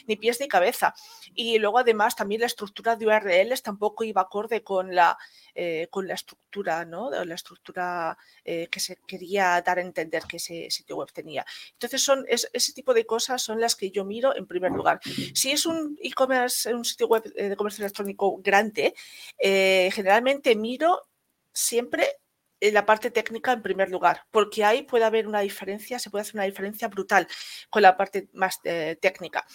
[0.07, 0.93] ni pies ni cabeza.
[1.33, 5.17] Y luego además también la estructura de URLs tampoco iba acorde con la,
[5.53, 7.09] eh, con la estructura, ¿no?
[7.09, 11.45] La estructura eh, que se quería dar a entender que ese sitio web tenía.
[11.73, 14.99] Entonces son ese tipo de cosas son las que yo miro en primer lugar.
[15.33, 18.93] Si es un e-commerce, un sitio web eh, de comercio electrónico grande,
[19.39, 21.07] generalmente miro
[21.53, 22.17] siempre
[22.59, 26.35] la parte técnica en primer lugar, porque ahí puede haber una diferencia, se puede hacer
[26.35, 27.27] una diferencia brutal
[27.69, 29.45] con la parte más eh, técnica.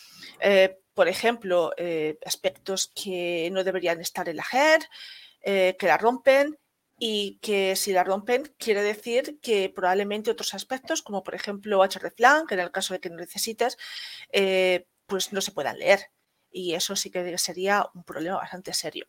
[0.41, 4.83] Eh, por ejemplo, eh, aspectos que no deberían estar en la head,
[5.43, 6.57] que la rompen
[6.99, 12.47] y que si la rompen quiere decir que probablemente otros aspectos, como por ejemplo hreflang,
[12.47, 13.77] que en el caso de que no necesites,
[15.07, 16.13] pues no se puedan leer.
[16.53, 19.09] Y eso sí que sería un problema bastante serio.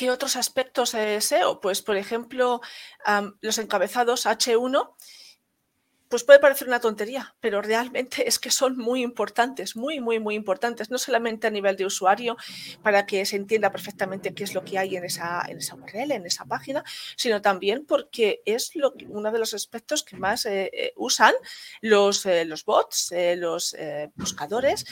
[0.00, 1.60] ¿Qué otros aspectos de SEO?
[1.60, 2.62] Pues, por ejemplo,
[3.42, 4.94] los encabezados H1
[6.10, 10.34] pues puede parecer una tontería, pero realmente es que son muy importantes, muy, muy, muy
[10.34, 12.36] importantes, no solamente a nivel de usuario,
[12.82, 16.12] para que se entienda perfectamente qué es lo que hay en esa, en esa URL,
[16.12, 16.84] en esa página,
[17.16, 21.32] sino también porque es lo uno de los aspectos que más eh, eh, usan
[21.80, 23.76] los, eh, los bots, los
[24.16, 24.84] buscadores,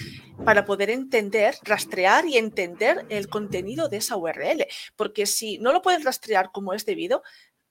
[0.44, 4.66] para poder entender, rastrear y entender el contenido de esa URL.
[4.94, 7.22] Porque si no lo pueden rastrear como es debido,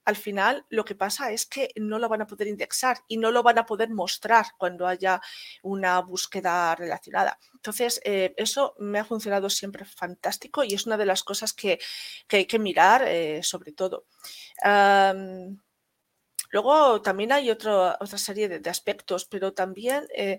[0.07, 3.29] al final lo que pasa es que no lo van a poder indexar y no
[3.29, 5.19] lo van a poder mostrar cuando haya
[5.63, 7.37] una búsqueda relacionada.
[7.53, 11.79] Entonces, eh, eso me ha funcionado siempre fantástico y es una de las cosas que,
[12.31, 14.05] hay que mirar eh, sobre todo.
[16.51, 20.37] luego también hay otra serie de, aspectos, pero también eh,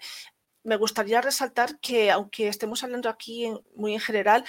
[0.64, 4.44] me gustaría resaltar que aunque estemos hablando aquí muy en general,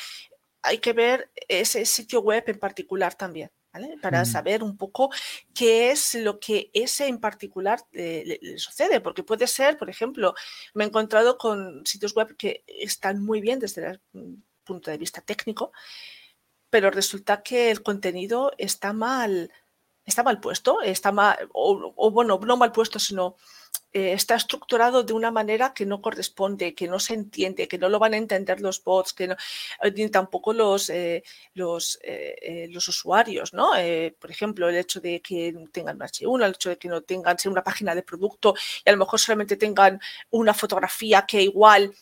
[0.62, 3.52] hay que ver ese sitio web en particular también.
[4.02, 5.10] Para saber un poco
[5.54, 10.34] qué es lo que ese en particular le, sucede, porque puede ser, por ejemplo,
[10.74, 14.98] me he encontrado con sitios web que están muy bien desde el mm, punto de
[14.98, 15.72] vista técnico,
[16.70, 19.52] pero resulta que el contenido está mal,
[20.06, 23.36] está mal puesto, está mal, o bueno, no mal puesto, sino
[23.92, 27.90] eh, está estructurado de una manera que no corresponde, que no se entiende, que no
[27.90, 29.36] lo van a entender los bots, que no,
[29.82, 31.24] eh, ni tampoco los, eh,
[31.56, 31.98] los,
[32.88, 33.72] usuarios, ¿no?
[34.20, 37.38] por ejemplo, el hecho de que tengan un H1, el hecho de que no tengan
[37.46, 38.54] una página de producto
[38.86, 40.00] y a lo mejor solamente tengan
[40.32, 41.94] una fotografía que igual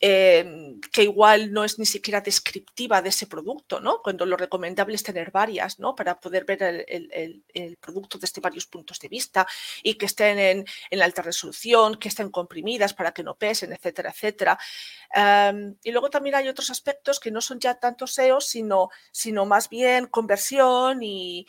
[0.00, 4.02] Em, que igual no es ni siquiera descriptiva de ese producto, ¿no?
[4.02, 5.94] Cuando lo recomendable es tener varias, ¿no?
[5.94, 7.42] Para poder ver el,
[7.80, 9.46] producto desde varios puntos de vista
[9.82, 14.58] y que estén en, alta resolución, que estén comprimidas para que no pesen, etcétera, etcétera.
[15.14, 19.46] Em, y luego también hay otros aspectos que no son ya tanto SEO, sino, sino
[19.46, 21.46] más bien conversión y,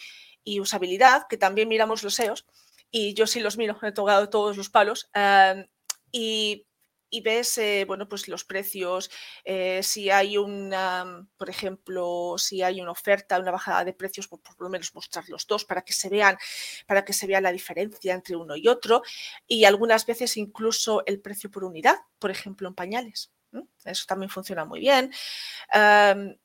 [0.61, 2.45] usabilidad, que también miramos los SEOs.
[2.89, 5.09] Y yo sí los miro, he tocado todos los palos.
[5.13, 5.67] Em,
[6.11, 6.67] y
[7.09, 9.09] y ves, eh, bueno, pues los precios,
[9.43, 14.41] eh, si hay una, por ejemplo, si hay una oferta, una bajada de precios, pues
[14.41, 16.37] por lo menos mostrar los dos para que se vean,
[16.87, 19.01] para que se vea la diferencia entre uno y otro,
[19.47, 23.31] y algunas veces incluso el precio por unidad, por ejemplo, en pañales.
[23.85, 25.11] Eso también funciona muy bien.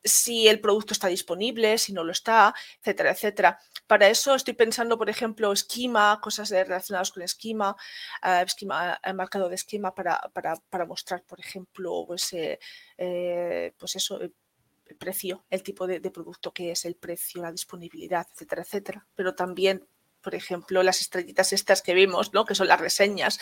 [0.04, 3.58] si el producto está disponible, si no lo está, etcétera, etcétera.
[3.86, 7.76] Para eso estoy pensando, por ejemplo, esquema, cosas relacionadas con esquema,
[8.22, 12.58] uh, esquema marcado de esquema para, para, mostrar, por ejemplo, pues, eh,
[12.96, 17.52] eh, pues eso, el precio, el tipo de, de producto que es, el precio, la
[17.52, 19.06] disponibilidad, etcétera, etcétera.
[19.14, 19.86] Pero también,
[20.20, 22.44] por ejemplo, las estrellitas estas que vimos, ¿no?
[22.44, 23.38] que son las reseñas.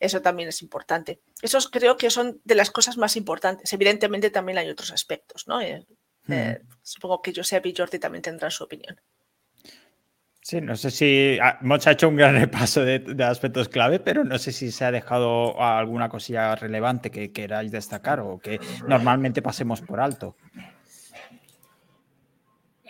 [0.00, 1.20] Eso también es importante.
[1.42, 3.70] Esos creo que son de las cosas más importantes.
[3.74, 5.60] Evidentemente también hay otros aspectos, ¿no?
[5.60, 5.86] Eh,
[6.26, 6.32] hmm.
[6.32, 8.98] eh, supongo que Josep y Jordi también tendrán su opinión.
[10.42, 14.52] Sí, no sé si hemos hecho un gran repaso de, aspectos clave, pero no sé
[14.52, 18.58] si se ha dejado alguna cosilla relevante que queráis destacar o que
[18.88, 20.36] normalmente pasemos por alto.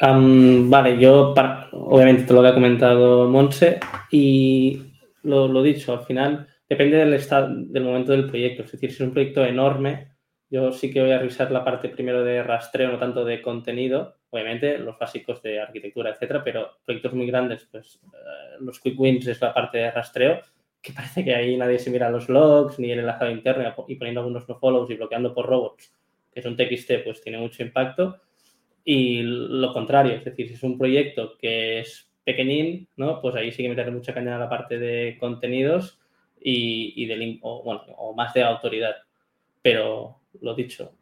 [0.00, 1.34] vale, yo
[1.72, 3.80] obviamente te lo había comentado Monse
[4.12, 4.94] y
[5.24, 8.62] lo, lo dicho, al final Depende del, estado, del momento del proyecto.
[8.62, 10.12] Es decir, si es un proyecto enorme,
[10.48, 14.18] yo sí que voy a revisar la parte primero de rastreo, no tanto de contenido,
[14.30, 19.26] obviamente los básicos de arquitectura, etcétera, pero proyectos muy grandes, pues eh, los quick wins
[19.26, 20.42] es la parte de rastreo,
[20.80, 24.20] que parece que ahí nadie se mira los logs ni el enlazado interno y poniendo
[24.20, 25.92] algunos no follows y bloqueando por robots,
[26.32, 28.20] que es un TXT, pues tiene mucho impacto.
[28.84, 33.20] Y lo contrario, es decir, si es un proyecto que es pequeñín, ¿no?
[33.20, 35.99] Pues ahí sí que meterle mucha caña a la parte de contenidos
[36.40, 38.96] y, y o, bueno, o más de autoridad.
[39.62, 40.92] Pero lo dicho,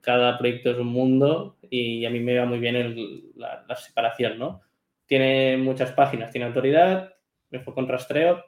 [0.00, 4.62] cada proyecto es un mundo y a mí me va muy bien la, separación, ¿no?
[5.06, 7.14] Tiene muchas páginas, tiene autoridad,
[7.50, 8.44] me fue con rastreo,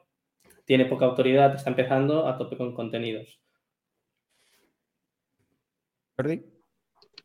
[0.64, 3.40] tiene poca autoridad, está empezando a tope con contenidos.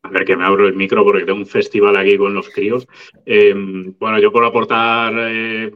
[0.03, 2.88] A ver, que me abro el micro porque tengo un festival aquí con los críos.
[3.25, 5.71] Em, bueno, yo puedo aportar eh,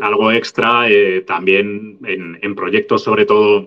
[0.00, 3.66] algo extra eh, también en, proyectos sobre todo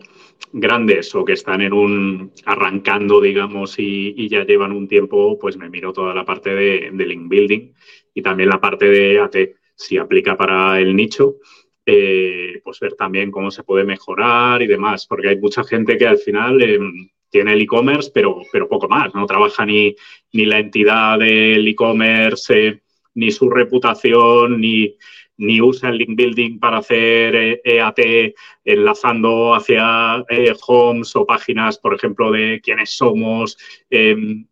[0.54, 5.70] grandes o que están en un arrancando, digamos, y, ya llevan un tiempo, pues me
[5.70, 7.74] miro toda la parte de, link building
[8.14, 9.36] y también la parte de AT,
[9.76, 11.38] si aplica para el nicho,
[11.86, 16.08] eh, pues ver también cómo se puede mejorar y demás, porque hay mucha gente que
[16.08, 19.96] al final em, tiene el e-commerce, pero, pero poco más, no trabaja ni,
[20.34, 22.82] ni la entidad del e-commerce,
[23.16, 24.96] ni su reputación, ni,
[25.38, 31.26] ni usa el link building para hacer EAT eh, e enlazando hacia eh, homes o
[31.26, 33.58] páginas, por ejemplo, de quiénes somos,
[33.90, 34.48] em,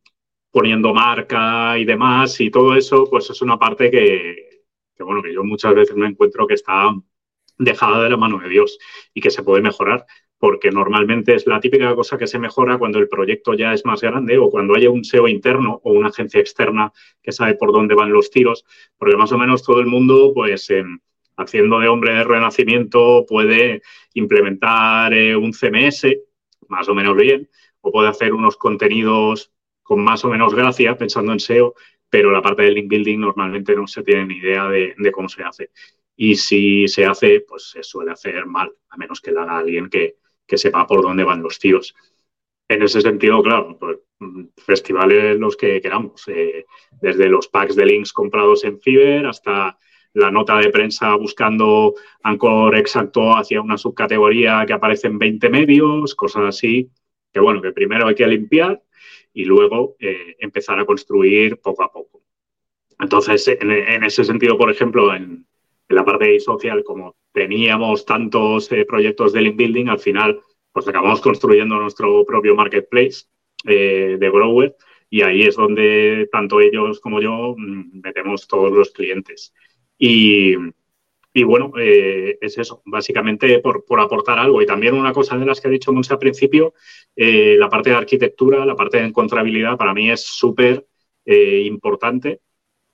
[0.52, 2.40] poniendo marca y demás.
[2.42, 4.64] Y todo eso, pues es una parte que,
[5.00, 6.94] bueno, que yo muchas veces me encuentro que está
[7.58, 8.78] dejada de la mano de Dios
[9.14, 10.06] y que se puede mejorar
[10.46, 14.02] porque normalmente es la típica cosa que se mejora cuando el proyecto ya es más
[14.02, 17.96] grande o cuando haya un SEO interno o una agencia externa que sabe por dónde
[17.96, 18.64] van los tiros,
[18.96, 20.72] porque más o menos todo el mundo, pues
[21.36, 23.82] haciendo de hombre de renacimiento, puede
[24.14, 26.16] implementar eh, un CMS
[26.68, 27.50] más o menos bien
[27.82, 31.74] o puede hacer unos contenidos con más o menos gracia pensando en SEO,
[32.08, 35.42] pero la parte del link building normalmente no se tiene ni idea de, cómo se
[35.42, 35.72] hace.
[36.16, 39.90] Y si se hace, pues se suele hacer mal, a menos que lo haga alguien
[39.90, 41.96] que, que sepa por dónde van los tiros.
[42.68, 43.98] En ese sentido, claro, pues,
[44.58, 46.66] festivales los que queramos, eh,
[47.02, 49.78] desde los packs de links comprados en Fiverr hasta
[50.14, 56.16] la nota de prensa buscando ancor exacto hacia una subcategoría que aparece en 20 medios,
[56.16, 56.90] cosas así,
[57.34, 58.82] que bueno, que primero hay que limpiar
[59.34, 62.24] y luego eh, empezar a construir poco a poco.
[62.98, 65.46] Entonces, en, ese sentido, por ejemplo, en,
[65.88, 70.40] en la parte social, como teníamos tantos eh, proyectos de link building, al final
[70.72, 73.26] pues acabamos construyendo nuestro propio marketplace
[73.66, 74.76] eh, de Grower
[75.10, 79.54] y ahí es donde tanto ellos como yo mm, metemos todos los clientes.
[79.98, 80.56] Y,
[81.44, 84.62] bueno, eh, es eso, básicamente por, aportar algo.
[84.62, 86.74] Y también una cosa de las que ha dicho Monse al principio,
[87.16, 90.86] la parte de arquitectura, la parte de encontrabilidad, para mí es súper
[91.26, 92.42] importante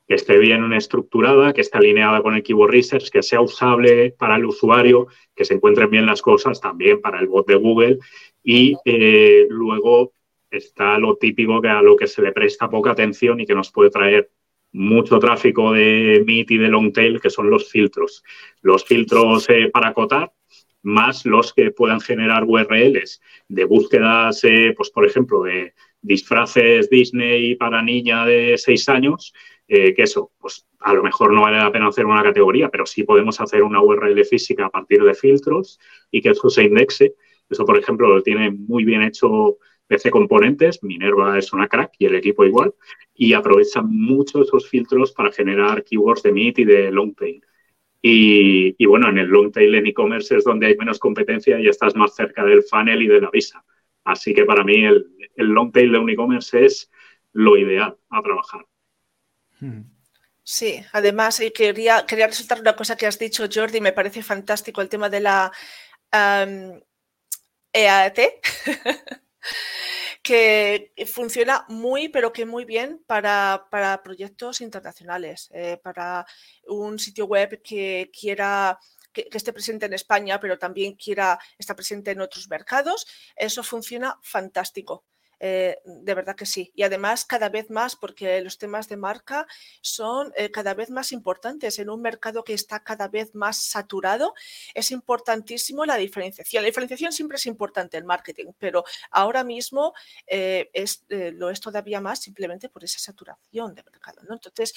[0.06, 4.36] que esté bien estructurada, que esté alineada con el Keyword Research, que sea usable para
[4.36, 7.98] el usuario, que se encuentren bien las cosas también para el bot de Google.
[8.42, 10.12] Y eh, luego
[10.50, 13.70] está lo típico que a lo que se le presta poca atención y que nos
[13.70, 14.30] puede traer
[14.72, 18.22] mucho tráfico de Meet y de Longtail, que son los filtros.
[18.62, 20.32] Los filtros eh, para acotar,
[20.82, 27.54] más los que puedan generar URLs de búsquedas, eh, pues por ejemplo, de disfraces Disney
[27.54, 29.32] para niña de seis años,
[29.68, 32.86] eh, que eso, pues a lo mejor no vale la pena hacer una categoría, pero
[32.86, 35.78] sí podemos hacer una URL física a partir de filtros
[36.10, 37.14] y que eso se indexe.
[37.48, 42.06] Eso, por ejemplo, lo tiene muy bien hecho PC Componentes, Minerva es una crack y
[42.06, 42.74] el equipo igual,
[43.14, 47.44] y aprovechan mucho esos filtros para generar keywords de mid y de long tail.
[48.04, 51.94] Y, bueno, en el long tail en e-commerce es donde hay menos competencia y estás
[51.94, 53.64] más cerca del funnel y de la visa.
[54.04, 56.90] Así que para mí el, el long tail de un e-commerce es
[57.32, 58.66] lo ideal a trabajar.
[60.44, 64.80] Sí, además eh, quería, quería resaltar una cosa que has dicho, Jordi, me parece fantástico
[64.80, 65.52] el tema de la
[67.72, 68.18] EAT,
[70.22, 73.68] que funciona muy, pero que muy bien para,
[74.02, 76.26] proyectos internacionales, eh, para
[76.66, 78.78] un sitio web que quiera
[79.12, 84.18] que, esté presente en España, pero también quiera estar presente en otros mercados, eso funciona
[84.22, 85.04] fantástico.
[85.44, 86.70] Eh, de verdad que sí.
[86.76, 89.44] Y además cada vez más, porque los temas de marca
[89.80, 94.34] son eh, cada vez más importantes en un mercado que está cada vez más saturado.
[94.72, 96.62] Es importantísimo la diferenciación.
[96.62, 99.94] La diferenciación siempre es importante en marketing, pero ahora mismo
[100.28, 104.22] eh, es, lo es todavía más simplemente por esa saturación de mercado.
[104.28, 104.34] ¿no?
[104.34, 104.72] Entonces,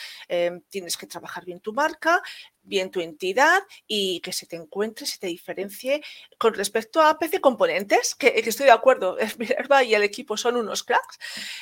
[0.69, 2.23] tienes que trabajar bien tu marca,
[2.65, 6.03] bien tu entidad y que se te encuentre, se te diferencie
[6.37, 10.83] con respecto a PC Componentes, que, estoy de acuerdo, Minerva y el equipo son unos
[10.83, 11.17] cracks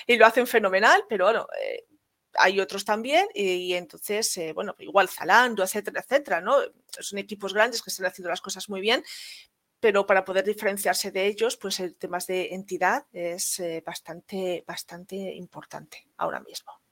[0.08, 1.86] y lo hacen fenomenal, pero bueno, eh,
[2.36, 6.56] hay otros también y, entonces, eh, bueno, igual Zalando, etcétera, etcétera, ¿no?
[7.00, 9.04] Son equipos grandes que están haciendo las cosas muy bien,
[9.80, 15.16] pero para poder diferenciarse de ellos, pues el tema de entidad es eh, bastante, bastante
[15.16, 16.83] importante ahora mismo.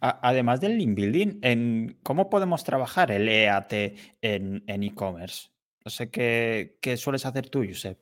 [0.00, 3.72] Además del link building, ¿en ¿cómo podemos trabajar el EAT
[4.22, 5.48] en e-commerce?
[5.88, 7.98] no sé qué, sueles hacer tú, Josep.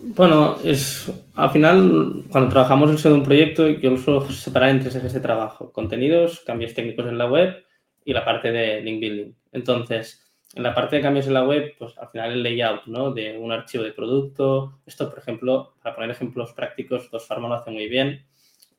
[0.00, 5.00] Bueno, es al final, cuando trabajamos en de un proyecto, yo uso separar entre ese
[5.00, 7.62] de trabajo: contenidos, cambios técnicos en la web
[8.02, 9.32] y la parte de link building.
[9.52, 10.22] Entonces,
[10.54, 13.12] en la parte de cambios en la web, pues al final el layout ¿no?
[13.12, 14.80] de un archivo de producto.
[14.86, 18.24] Esto, por ejemplo, para poner ejemplos prácticos, Dos lo hace muy bien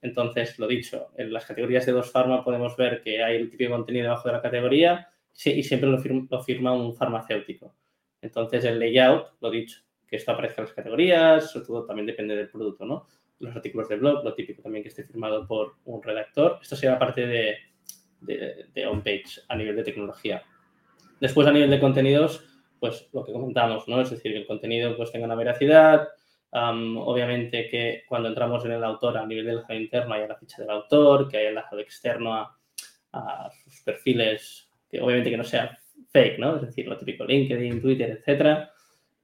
[0.08, 3.72] entonces, lo dicho, en las categorías de dos farma podemos ver que hay el típico
[3.72, 5.10] contenido debajo de la categoría
[5.46, 6.00] y siempre lo
[6.44, 7.76] firma, un farmacéutico.
[8.22, 12.36] Entonces, el layout, lo dicho, que esto aparezca en las categorías, sobre todo también depende
[12.36, 13.06] del producto, ¿no?
[13.40, 16.60] Los artículos de blog, lo típico también que esté firmado por un redactor.
[16.62, 17.58] Esto sería parte de,
[18.22, 20.42] de, de on-page a nivel de tecnología.
[21.20, 22.44] Después, a nivel de contenidos,
[22.80, 24.02] pues lo que comentamos, ¿no?
[24.02, 26.08] Es decir, que el contenido pues tenga una veracidad,
[26.58, 30.62] obviamente que cuando entramos en el autor a nivel del enlazado interno hay la ficha
[30.62, 35.78] del autor, que hay enlazado externo a, sus perfiles, que obviamente que no sea
[36.12, 36.58] fake, ¿no?
[36.58, 38.72] Es decir, lo típico LinkedIn, Twitter, etcétera.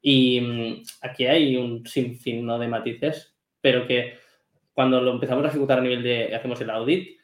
[0.01, 4.15] Y mm, aquí hay un sinfín de matices, pero que
[4.73, 7.19] cuando lo empezamos a ejecutar a nivel de, hacemos el audit,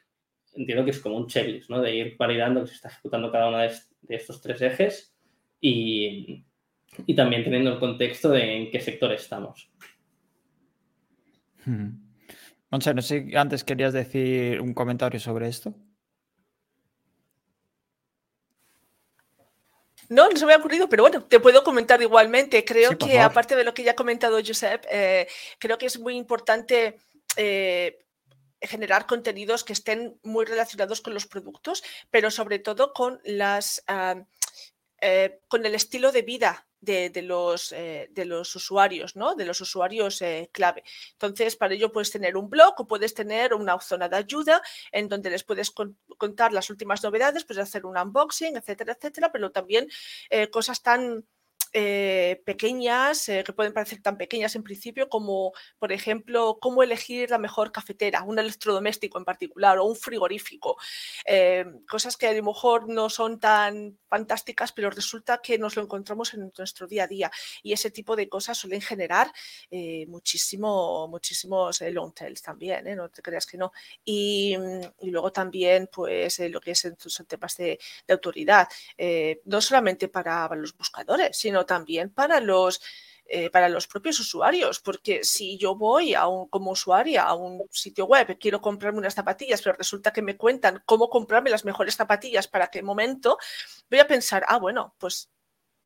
[0.54, 1.80] entiendo que es como un checklist, ¿no?
[1.80, 5.16] De ir validando que se está ejecutando cada una de, de estos tres ejes
[5.60, 6.44] y,
[7.06, 9.70] y también teniendo el contexto de en qué sector estamos.
[12.70, 15.74] Monse, no sé, antes querías decir un comentario sobre esto.
[20.08, 22.64] No, no se me ha ocurrido, pero bueno, te puedo comentar igualmente.
[22.64, 26.16] Creo que, aparte de lo que ya ha comentado Josep, eh, creo que es muy
[26.16, 26.98] importante
[27.36, 28.04] eh,
[28.60, 34.24] generar contenidos que estén muy relacionados con los productos, pero sobre todo con las ah,
[35.00, 39.34] eh, con el estilo de vida de, los, eh, de los usuarios, ¿no?
[39.34, 40.82] De los usuarios eh, clave.
[41.12, 44.62] Entonces, para ello puedes tener un blog o puedes tener una zona de ayuda
[44.92, 45.72] en donde les puedes
[46.18, 49.88] contar las últimas novedades, puedes hacer un unboxing, etcétera, etcétera, pero también
[50.50, 51.24] cosas tan
[51.72, 57.30] eh, pequeñas, eh, que pueden parecer tan pequeñas en principio, como por ejemplo, cómo elegir
[57.30, 60.76] la mejor cafetera, un electrodoméstico en particular o un frigorífico.
[61.24, 65.82] Eh, cosas que a lo mejor no son tan fantásticas, pero resulta que nos lo
[65.82, 67.30] encontramos en nuestro día a día
[67.62, 69.32] y ese tipo de cosas suelen generar
[70.08, 73.72] muchísimo, muchísimos long tails también, no te creas que no.
[74.04, 74.56] Y,
[75.02, 76.96] luego también, pues, lo que es en
[77.28, 78.66] temas de, de autoridad,
[79.44, 82.80] no solamente para los buscadores, sino también para los,
[83.26, 87.64] eh, para los propios usuarios, porque si yo voy a un, como usuaria a un
[87.70, 91.94] sitio web, quiero comprarme unas zapatillas, pero resulta que me cuentan cómo comprarme las mejores
[91.94, 93.38] zapatillas para qué momento,
[93.88, 95.30] voy a pensar, ah, bueno, pues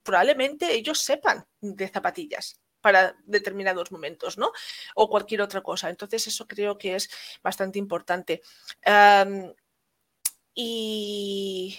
[0.03, 4.53] probablemente ellos sepan de zapatillas para determinados momentos, ¿no?
[4.95, 5.89] O cualquier otra cosa.
[5.89, 7.11] Entonces, eso creo que es
[7.43, 8.43] bastante importante.
[10.55, 11.79] y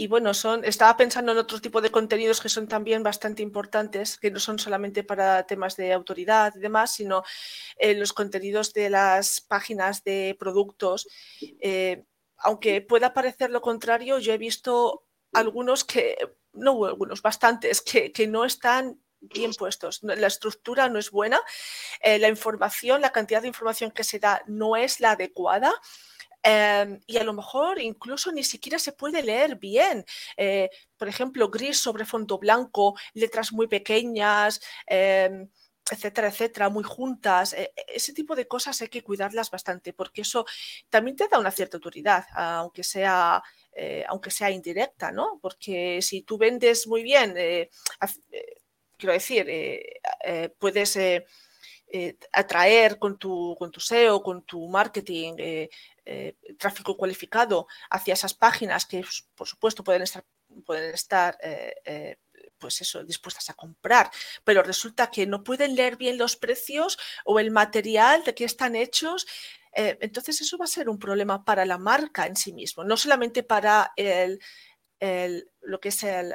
[0.00, 4.16] y bueno, son, estaba pensando en otro tipo de contenidos que son también bastante importantes,
[4.16, 7.22] que no son solamente para temas de autoridad y demás, sino
[7.76, 11.06] eh, los contenidos de las páginas de productos.
[11.60, 12.02] Eh,
[12.38, 16.16] aunque pueda parecer lo contrario, yo he visto algunos que,
[16.54, 20.00] no algunos, bastantes, que, no están bien puestos.
[20.02, 21.42] La estructura no es buena,
[22.00, 25.74] eh, la información, la cantidad de información que se da no es la adecuada.
[26.42, 30.04] Em, y a lo mejor incluso ni siquiera se puede leer bien.
[30.36, 34.60] Eh, por ejemplo, gris sobre fondo blanco, letras muy pequeñas.
[34.86, 35.48] Em,
[35.90, 37.52] etcétera, etcétera, muy juntas.
[37.52, 40.46] E, e, ese tipo de cosas hay que cuidarlas bastante porque eso
[40.88, 45.38] también te da una cierta autoridad, aunque sea, eh, aunque sea indirecta, ¿no?
[45.42, 47.70] Porque si tú vendes muy bien, eh,
[48.96, 49.46] quiero decir,
[50.58, 50.96] puedes
[51.92, 55.68] eh, atraer con tu, con tu SEO, con tu marketing, eh,
[56.04, 60.24] eh, tráfico cualificado hacia esas páginas que, por supuesto, pueden estar,
[60.64, 61.36] pueden estar
[62.58, 64.10] pues eso, dispuestas a comprar,
[64.44, 68.76] pero resulta que no pueden leer bien los precios o el material de que están
[68.76, 69.26] hechos.
[69.72, 73.42] entonces eso va a ser un problema para la marca en sí mismo, no solamente
[73.42, 74.40] para el,
[75.60, 76.34] lo que es el,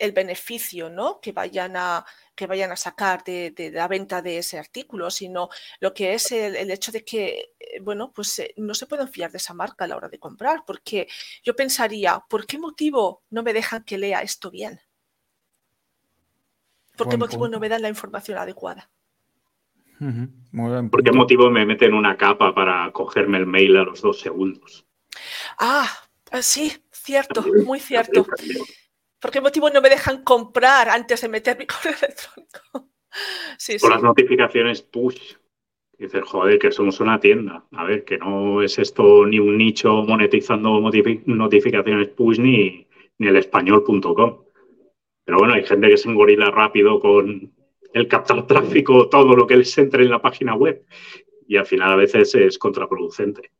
[0.00, 1.20] el beneficio ¿no?
[1.20, 5.92] que, vayan a, que vayan a sacar de, la venta de ese artículo, sino lo
[5.92, 9.36] que es el, hecho de que, eh, bueno, pues eh, no se pueden fiar de
[9.36, 11.06] esa marca a la hora de comprar, porque
[11.44, 14.80] yo pensaría, ¿por qué motivo no me dejan que lea esto bien?
[16.96, 18.90] ¿Por qué motivo no me dan la información adecuada?
[20.90, 24.86] ¿Por qué motivo me meten una capa para cogerme el mail a los dos segundos?
[25.58, 25.88] Ah,
[26.32, 28.26] eh, sí, cierto, muy cierto.
[29.20, 32.90] ¿Por qué motivo no me dejan comprar antes de meter mi correo electrónico?
[33.58, 35.34] Sí, Por las notificaciones push.
[35.98, 37.66] Dices, joder, que somos una tienda.
[37.72, 42.86] A ver, que no es esto ni un nicho monetizando notificaciones push ni,
[43.18, 44.44] ni el español.com.
[45.24, 47.52] Pero bueno, hay gente que se engorila rápido con
[47.92, 50.86] el captar tráfico, todo lo que les entre en la página web.
[51.46, 53.50] Y al final a veces es contraproducente.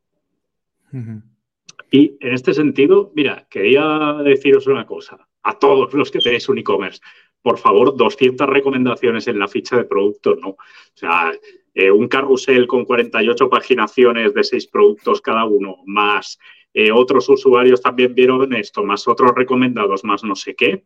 [1.91, 6.57] Y en este sentido, mira, quería deciros una cosa a todos los que tenéis un
[6.57, 7.01] e-commerce.
[7.41, 10.49] Por favor, 200 recomendaciones en la ficha de producto, no.
[10.49, 10.57] O
[10.93, 11.33] sea,
[11.73, 16.37] eh, un carrusel con 48 paginaciones de seis productos cada uno, más
[16.73, 20.83] eh, otros usuarios también vieron esto, más otros recomendados, más no sé qué,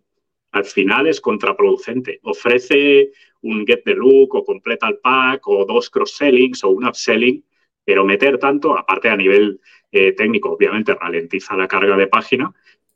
[0.52, 2.20] al final es contraproducente.
[2.24, 7.44] Ofrece un get the look o completa el pack o dos cross-sellings o un upselling,
[7.84, 9.60] pero meter tanto, aparte a nivel
[9.92, 12.54] eh, técnico, obviamente ralentiza la carga de página,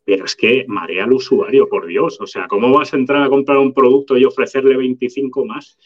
[0.10, 2.20] pero es que marea al usuario, por Dios.
[2.20, 5.78] O sea, ¿cómo vas a entrar a comprar un producto y ofrecerle 25 más?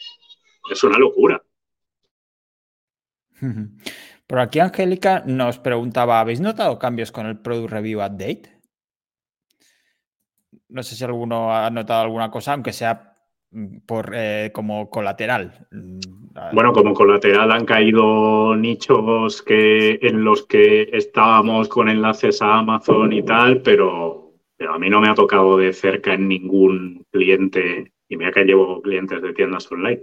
[0.70, 1.44] Es una locura.
[4.26, 8.62] Por aquí Angélica nos preguntaba, ¿habéis notado cambios con el Product Review Update?
[10.70, 13.13] No sé si alguno ha notado alguna cosa, aunque sea
[13.86, 15.66] por eh, como colateral.
[15.70, 15.98] Mm,
[16.52, 23.12] bueno, como colateral han caído nichos que, en los que estábamos con enlaces a Amazon
[23.12, 24.32] y tal, pero
[24.68, 28.82] a mí no me ha tocado de cerca en ningún cliente, y mira que llevo
[28.82, 30.02] clientes de tiendas online.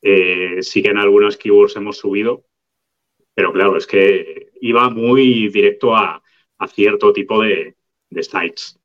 [0.00, 2.44] Eh, sí que en algunas keywords hemos subido,
[3.34, 6.22] pero claro, es que iba muy directo a,
[6.68, 7.76] cierto tipo de,
[8.10, 8.78] de sites.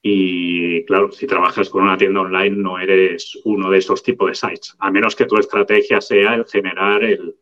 [0.00, 4.34] Y claro, si trabajas con una tienda online no eres uno de esos tipos de
[4.34, 7.36] sites, a menos que tu estrategia sea el generar el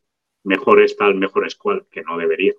[0.44, 2.54] mejor tal, mejor cual, que no debería.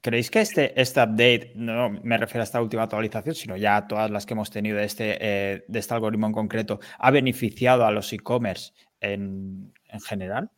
[0.00, 3.88] ¿Creéis que este, este update, no me refiero a esta última actualización, sino ya a
[3.88, 7.84] todas las que hemos tenido de este, eh, de este algoritmo en concreto, ha beneficiado
[7.86, 9.72] a los e-commerce en,
[10.06, 10.50] general?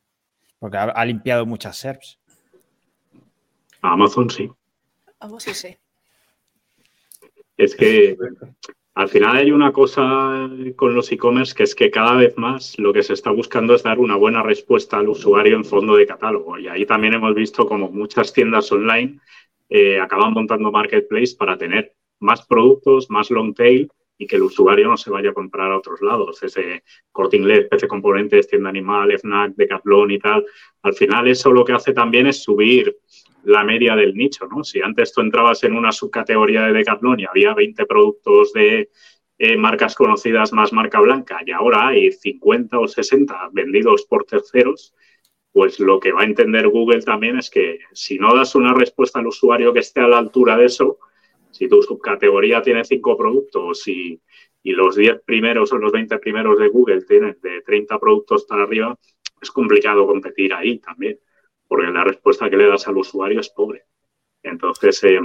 [0.59, 2.19] Porque ha, limpiado muchas SERPs.
[3.81, 4.51] Amazon sí.
[5.21, 5.77] Amazon sí.
[7.59, 8.17] Es que
[8.95, 12.93] al final hay una cosa con los e-commerce que es que cada vez más lo
[12.93, 16.59] que se está buscando es dar una buena respuesta al usuario en fondo de catálogo.
[16.59, 19.21] Y ahí también hemos visto como muchas tiendas online
[19.69, 24.89] eh, acaban montando marketplace para tener más productos, más long tail y que el usuario
[24.89, 26.43] no se vaya a comprar a otros lados.
[26.43, 30.47] Ese corte inglés, PC Componentes, Tienda Animal, FNAC, Decathlon y tal.
[30.83, 32.97] Al final eso lo que hace también es subir
[33.45, 34.65] la media del nicho, ¿no?
[34.65, 38.91] Si antes tú entrabas en una subcategoría de Decathlon y había 20 productos de
[39.39, 44.95] eh, marcas conocidas más marca blanca y ahora hay 50 o 60 vendidos por terceros,
[45.53, 49.21] pues lo que va a entender Google también es que si no das una respuesta
[49.21, 50.99] al usuario que esté a la altura de eso,
[51.51, 54.21] si tu subcategoría tiene cinco productos y,
[54.63, 58.65] y los 10 primeros o los 20 primeros de Google tienen de 30 productos para
[58.65, 58.99] arriba,
[59.41, 61.19] es complicado competir ahí también
[61.69, 63.85] porque la respuesta que le das al usuario es pobre.
[64.43, 65.21] Entonces, eh,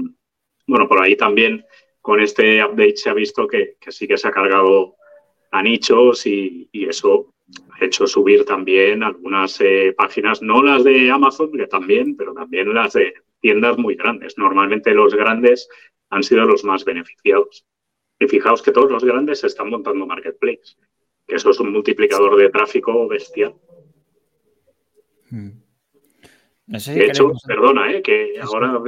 [0.67, 1.65] bueno, por ahí también
[2.01, 4.97] con este update se ha visto que, sí que se ha cargado
[5.51, 7.33] a nichos y, eso
[7.71, 12.73] ha hecho subir también algunas eh, páginas, no las de Amazon, que también, pero también
[12.73, 14.37] las de tiendas muy grandes.
[14.37, 15.69] Normalmente los grandes
[16.09, 17.65] han sido los más beneficiados.
[18.19, 20.75] Y fijaos que todos los grandes están montando marketplace,
[21.25, 23.55] que eso es un multiplicador de tráfico bestial.
[25.29, 25.62] Hmm
[26.65, 28.79] de hecho, perdona, eh, que ahora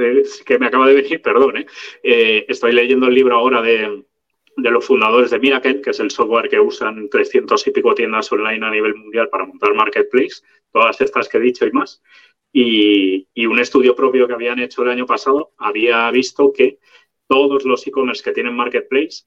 [0.44, 1.66] que me acaba de venir, perdón, eh,
[2.02, 4.04] eh, estoy leyendo el libro ahora de,
[4.56, 8.64] los fundadores de Miracle, que es el software que usan 300 y pico tiendas online
[8.64, 12.02] a nivel mundial para montar marketplace, todas estas que he dicho y más.
[12.52, 16.78] Y, y un estudio propio que habían hecho el año pasado había visto que
[17.28, 19.24] todos los e-commerce que tienen marketplace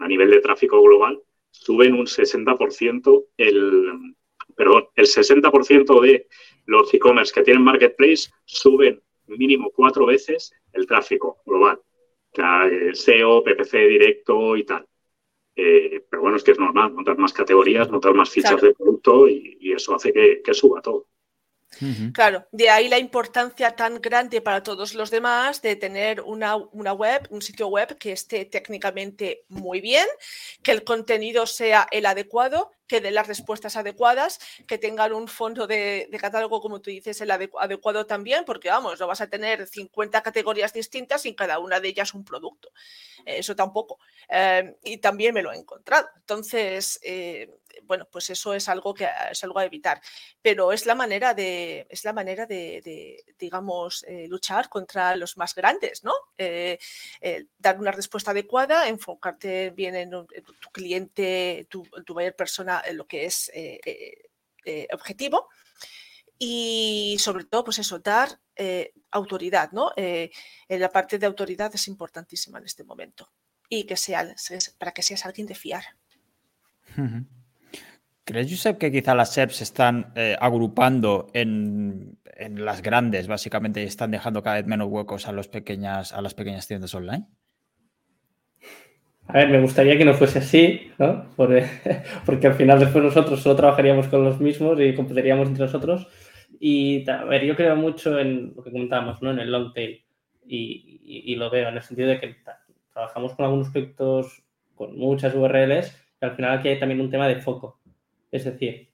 [0.00, 1.20] a nivel de tráfico global
[1.52, 4.14] suben un 60% el,
[4.56, 6.28] perdón, el 60% de
[6.66, 11.80] los e-commerce que tienen marketplace suben mínimo cuatro veces el tráfico global.
[12.94, 14.86] SEO, PPC directo y tal.
[15.54, 19.28] Eh, pero bueno, es que es normal, montar más categorías, montar más fichas de producto
[19.28, 21.06] y, eso hace que suba todo.
[22.12, 27.26] Claro, de ahí la importancia tan grande para todos los demás de tener una, web,
[27.30, 30.06] un sitio web que esté técnicamente muy bien,
[30.62, 35.66] que el contenido sea el adecuado, que dé las respuestas adecuadas, que tengan un fondo
[35.66, 40.22] de, catálogo, como tú dices, el adecuado también, porque vamos, no vas a tener 50
[40.22, 42.70] categorías distintas y cada una de ellas un producto.
[43.24, 43.98] Eso tampoco.
[44.28, 46.06] Em, y también me lo he encontrado.
[46.16, 47.48] Entonces, eh,
[47.84, 50.00] bueno, pues eso es algo que es algo a evitar.
[50.42, 55.54] Pero es la manera de, es la manera de, digamos, eh, luchar contra los más
[55.54, 56.12] grandes, ¿no?
[56.36, 56.78] Eh,
[57.58, 63.24] dar una respuesta adecuada, enfocarte bien en, tu cliente, tu mayor persona, en lo que
[63.24, 63.50] es
[64.92, 65.48] objetivo.
[66.38, 68.40] Y sobre todo, pues eso, dar
[69.10, 69.92] autoridad, ¿no?
[69.96, 70.30] en
[70.68, 73.30] la parte de autoridad es importantísima en este momento.
[73.68, 74.34] Y que sea,
[74.78, 75.84] para que seas alguien de fiar.
[78.24, 83.86] ¿Crees, Josep, que quizá las SERPs se están eh, agrupando en, las grandes, básicamente, y
[83.86, 87.26] están dejando cada vez menos huecos a, los pequeñas, a las pequeñas tiendas online?
[89.28, 91.30] A ver, me gustaría que no fuese así, ¿no?
[91.36, 91.64] Porque,
[92.26, 96.08] porque al final después nosotros solo trabajaríamos con los mismos y competiríamos entre nosotros.
[96.58, 99.30] Y, a ver, yo creo mucho en lo que comentábamos, ¿no?
[99.30, 100.04] En el long tail.
[100.46, 102.36] Y, y, lo veo en el sentido de que
[102.92, 104.42] trabajamos con algunos proyectos
[104.74, 107.80] con muchas URLs y al final aquí hay también un tema de foco.
[108.30, 108.90] Es decir,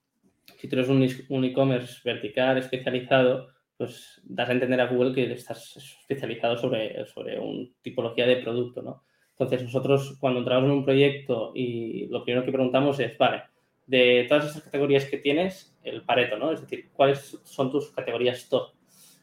[0.58, 5.76] si tú eres un e-commerce vertical especializado, pues das a entender a Google que estás
[5.76, 9.04] especializado sobre, sobre una tipología de producto, ¿no?
[9.38, 13.44] Entonces, nosotros cuando entramos en un proyecto y lo primero que preguntamos es, vale,
[13.86, 16.52] de todas esas categorías que tienes, el pareto, ¿no?
[16.52, 18.72] Es decir, ¿cuáles son tus categorías top?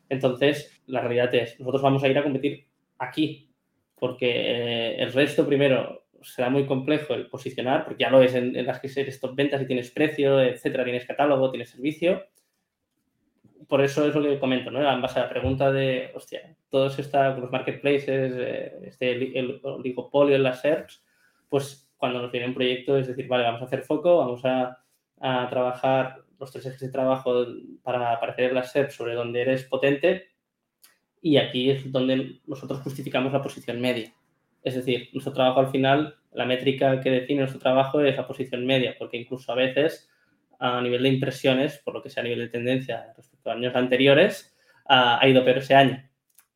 [0.07, 2.65] Entonces, la realidad es, nosotros vamos a ir a competir
[2.97, 3.49] aquí,
[3.95, 8.65] porque eh, el resto primero será muy complejo el posicionar, porque ya lo es en,
[8.65, 12.23] las que eres top ventas y tienes precio, etcétera, tienes catálogo, tienes servicio.
[13.67, 14.91] Por eso es lo que comento, ¿no?
[14.91, 20.35] En base a la pregunta de, hostia, todos estos los marketplaces, eh, este, el, oligopolio
[20.35, 21.03] en las SERPs,
[21.49, 24.81] pues cuando nos viene un proyecto es decir, vale, vamos a hacer foco, vamos a,
[25.49, 27.47] trabajar los tres ejes de trabajo
[27.81, 30.27] para aparecer en las SERPs sobre donde eres potente
[31.21, 34.13] y aquí es donde nosotros justificamos la posición media.
[34.61, 38.65] Es decir, nuestro trabajo al final, la métrica que define nuestro trabajo es la posición
[38.67, 40.09] media, porque incluso a veces
[40.59, 43.75] a nivel de impresiones, por lo que sea a nivel de tendencia respecto a años
[43.75, 44.55] anteriores,
[44.87, 46.07] ha ido peor ese año.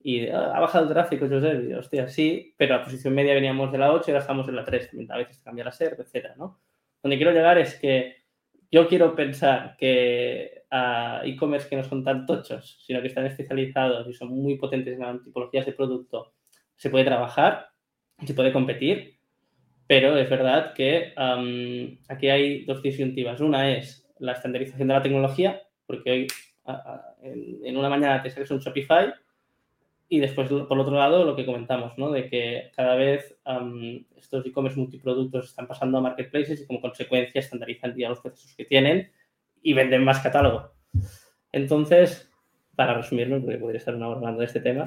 [0.02, 3.72] Y ah, ha bajado el tráfico, yo sé, hostia, sí, pero la posición media veníamos
[3.72, 6.36] de la 8 y ahora estamos en la 3, a veces cambia la SERP, etcétera,
[6.38, 6.60] ¿no?
[7.04, 8.24] Donde quiero llegar es que
[8.72, 14.08] yo quiero pensar que a e-commerce que no son tan tochos, sino que están especializados
[14.08, 16.34] y son muy potentes en tipologías de producto,
[16.76, 17.70] se puede trabajar,
[18.26, 19.19] se puede competir,
[19.90, 21.16] pero es verdad que
[22.08, 23.42] aquí hay dos disyuntivas.
[23.42, 26.28] Una es la estandarización de la tecnología, porque hoy
[27.24, 29.12] en, una mañana te sales un Shopify
[30.08, 32.12] y después, por otro lado, lo que comentamos, ¿no?
[32.12, 33.36] de que cada vez
[34.16, 38.66] estos e-commerce multiproductos están pasando a marketplaces y como consecuencia estandarizan ya los procesos que
[38.66, 39.10] tienen
[39.64, 40.72] y venden más catálogo.
[41.52, 42.32] Entonces,
[42.76, 44.86] para resumirme, porque podría estar una hora hablando de este tema,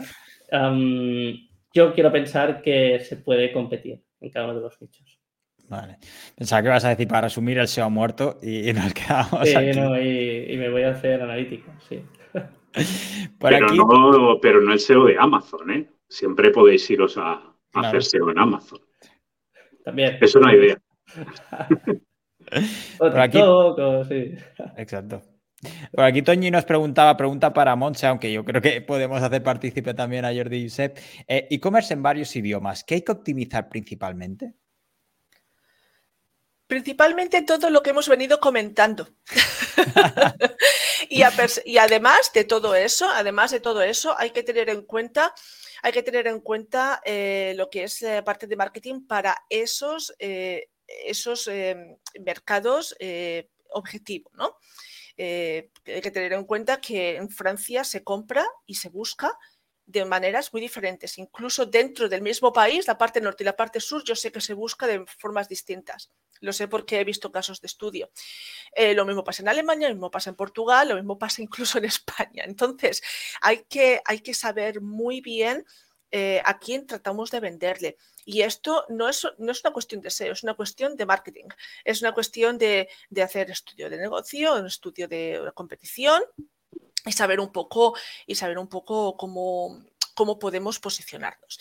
[1.74, 5.20] yo quiero pensar que se puede competir en cada uno de los nichos.
[5.68, 5.98] Vale.
[6.36, 9.48] Pensaba que vas a decir para resumir el SEO muerto y, nos quedamos.
[9.48, 12.04] Sí, No, y, me voy a hacer analítica, sí.
[13.38, 15.88] pero, no, pero no el SEO de Amazon, ¿eh?
[16.08, 18.80] Siempre podéis iros a, hacer SEO en Amazon.
[19.84, 20.18] También.
[20.20, 20.80] Es una idea.
[22.98, 23.38] Por aquí...
[24.08, 24.34] sí.
[24.76, 25.22] Exacto.
[25.92, 29.94] Por aquí Toñi nos preguntaba, pregunta para Monse, aunque yo creo que podemos hacer partícipe
[29.94, 30.98] también a Jordi Josep.
[31.28, 34.54] Eh, e-commerce en varios idiomas, ¿qué hay que optimizar principalmente?
[36.66, 39.08] Principalmente todo lo que hemos venido comentando.
[41.08, 45.32] y, además de todo eso, además de todo eso, hay que tener en cuenta,
[45.82, 50.12] hay que tener en cuenta eh, lo que es la parte de marketing para esos,
[50.18, 51.48] eh, esos
[52.18, 52.96] mercados
[53.74, 54.56] objetivos, ¿no?
[55.16, 59.38] Eh, hay que tener en cuenta que en Francia se compra y se busca
[59.86, 61.18] de maneras muy diferentes.
[61.18, 64.40] Incluso dentro del mismo país, la parte norte y la parte sur, yo sé que
[64.40, 66.10] se busca de formas distintas.
[66.40, 68.10] Lo sé porque he visto casos de estudio.
[68.74, 71.78] Eh, lo mismo pasa en Alemania, lo mismo pasa en Portugal, lo mismo pasa incluso
[71.78, 72.44] en España.
[72.44, 73.02] Entonces,
[73.40, 75.64] hay que, hay que saber muy bien
[76.12, 77.96] eh, a quién tratamos de venderle.
[78.24, 81.48] Y esto no es, no es una cuestión de SEO, es una cuestión de marketing,
[81.84, 82.88] es una cuestión de,
[83.20, 86.22] hacer estudio de negocio, un estudio de competición
[87.04, 87.96] y saber un poco,
[88.26, 89.82] y saber un poco cómo,
[90.14, 91.58] cómo podemos posicionarnos.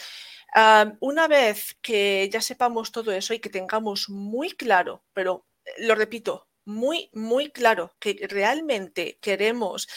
[0.99, 5.95] una vez que ya sepamos todo eso y que tengamos muy claro, pero eh, lo
[5.95, 9.87] repito, muy, muy claro que realmente queremos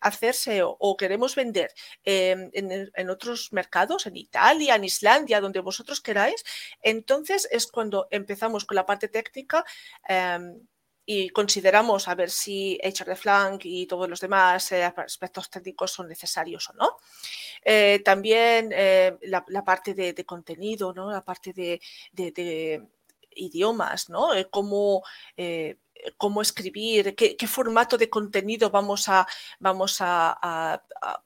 [0.00, 1.72] hacerse o queremos vender
[2.04, 6.44] em, en, otros mercados, en Italia, en Islandia, donde vosotros queráis,
[6.82, 9.64] entonces es cuando empezamos con la parte técnica.
[10.08, 10.60] Em,
[11.06, 16.08] y consideramos a ver si HR Flank y todos los demás eh, aspectos técnicos son
[16.08, 16.96] necesarios o no.
[17.62, 21.10] Eh, también eh, la, parte de, contenido, ¿no?
[21.10, 22.82] la parte de,
[23.36, 24.28] idiomas, ¿no?
[24.50, 25.02] cómo
[26.16, 29.26] cómo escribir, qué, formato de contenido vamos a,
[29.58, 30.82] vamos a,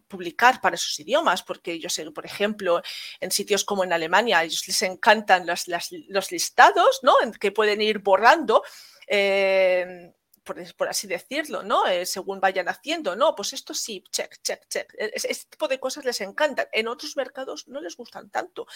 [0.08, 2.82] publicar para esos idiomas, porque yo sé, por ejemplo,
[3.20, 5.66] en sitios como en Alemania, a ellos les encantan los,
[6.08, 7.14] los listados, ¿no?
[7.38, 8.62] que pueden ir borrando.
[9.06, 10.12] Eh,
[10.76, 11.86] por, así decirlo, ¿no?
[11.86, 14.94] Eh, según vayan haciendo, no, pues esto sí, check, check, check.
[14.98, 16.66] E, este tipo de cosas les encantan.
[16.72, 18.66] En otros mercados no les gustan tanto,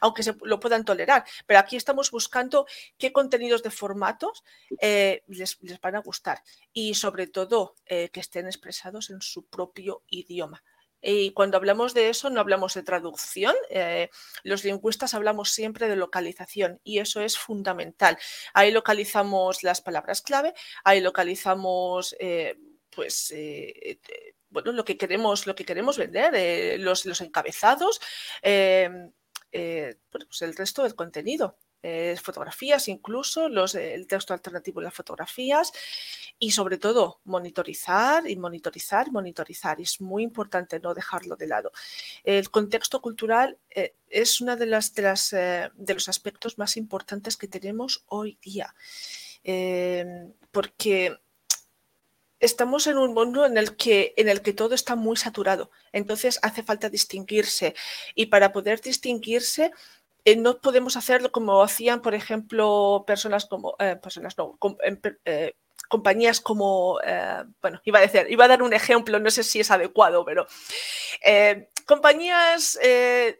[0.00, 1.24] aunque se lo puedan tolerar.
[1.46, 2.66] Pero aquí estamos buscando
[2.98, 4.44] qué contenidos de formatos
[4.80, 10.02] eh, les, van a gustar y sobre todo eh, que estén expresados en su propio
[10.08, 10.62] idioma.
[11.02, 13.54] Y cuando hablamos de eso, no hablamos de traducción.
[13.70, 14.10] Eh,
[14.42, 18.18] los lingüistas hablamos siempre de localización y eso es fundamental.
[18.54, 22.58] Ahí localizamos las palabras clave, ahí localizamos, eh,
[22.90, 24.00] pues, eh,
[24.48, 28.00] bueno, lo que queremos, lo que queremos vender, los, los, encabezados,
[28.42, 31.56] pues el resto del contenido.
[31.82, 35.72] Eh, fotografías, incluso los, el texto alternativo en las fotografías
[36.38, 39.80] y sobre todo monitorizar y monitorizar, monitorizar.
[39.80, 41.72] Es muy importante no dejarlo de lado.
[42.22, 46.76] El contexto cultural eh, es uno de, las, de, las, eh, de los aspectos más
[46.76, 48.74] importantes que tenemos hoy día.
[50.50, 51.18] porque
[52.40, 55.70] estamos en un mundo en el, que, en el que todo está muy saturado.
[55.92, 57.74] Entonces hace falta distinguirse.
[58.14, 59.72] Y para poder distinguirse,
[60.30, 65.56] eh, no podemos hacerlo como hacían, por ejemplo, personas como, eh, personas no, em, eh,
[65.88, 67.00] compañías como,
[67.60, 70.46] bueno, iba a decir, iba a dar un ejemplo, no sé si es adecuado, pero
[71.84, 72.78] compañías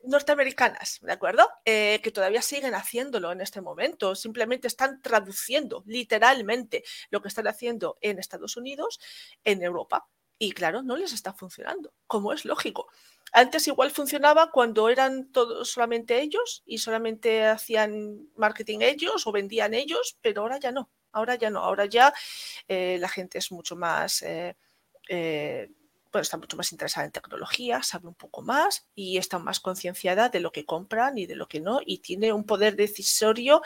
[0.03, 1.49] norteamericanas, ¿de acuerdo?
[1.65, 7.99] que todavía siguen haciéndolo en este momento, simplemente están traduciendo literalmente lo que están haciendo
[8.01, 8.99] en Estados Unidos,
[9.45, 10.09] en Europa.
[10.43, 12.89] Y claro, no les está funcionando, como es lógico.
[13.31, 19.75] Antes igual funcionaba cuando eran todos solamente ellos y solamente hacían marketing ellos o vendían
[19.75, 20.91] ellos, pero ahora ya no.
[21.13, 22.15] Ahora ya no, ahora ya
[22.69, 24.57] eh, la gente es mucho más, eh,
[25.11, 25.71] eh,
[26.11, 30.31] bueno, está mucho más interesada en tecnología, sabe un poco más y está más concienciada
[30.31, 33.61] de lo que compran y de lo que no y tiene un poder decisorio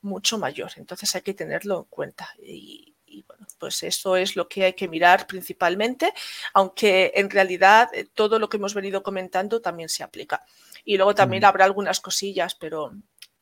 [0.00, 0.72] mucho mayor.
[0.76, 2.30] Entonces hay que tenerlo en cuenta.
[2.42, 2.95] Y,
[3.26, 6.12] bueno, pues eso es lo que hay que mirar principalmente,
[6.52, 10.44] aunque en realidad todo lo que hemos venido comentando también se aplica.
[10.84, 12.92] Y luego también habrá algunas cosillas, pero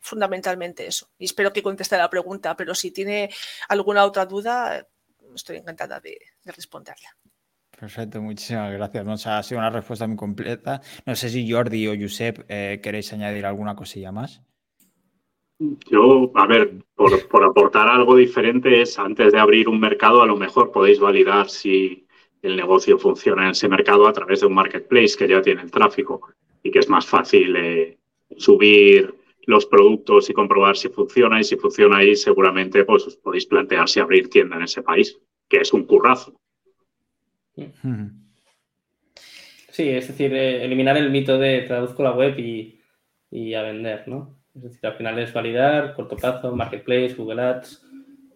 [0.01, 1.11] fundamentalmente eso.
[1.19, 3.31] Y espero que conteste la pregunta, pero si tiene
[3.69, 4.87] alguna otra duda,
[5.35, 7.17] estoy encantada de, responderla.
[7.71, 9.27] Perfecto, muchísimas gracias.
[9.27, 10.81] ha sido una respuesta muy completa.
[11.07, 14.43] No sé si Jordi o Josep eh, queréis añadir alguna cosilla más.
[15.59, 20.27] Yo, a ver, por, por, aportar algo diferente es antes de abrir un mercado, a
[20.27, 22.07] lo mejor podéis validar si
[22.43, 25.71] el negocio funciona en ese mercado a través de un marketplace que ya tiene el
[25.71, 26.29] tráfico
[26.63, 27.99] y que es más fácil eh,
[28.37, 29.15] subir
[29.47, 33.89] los productos y comprobar si funciona y si funciona ahí seguramente pues os podéis plantear
[33.89, 36.35] si abrir tienda en ese país, que es un currazo.
[39.71, 44.44] Sí, es decir, eh, eliminar el mito de traduzco la web y, a vender, ¿no?
[44.57, 47.85] Es decir, al final es validar, corto plazo, marketplace, Google Ads,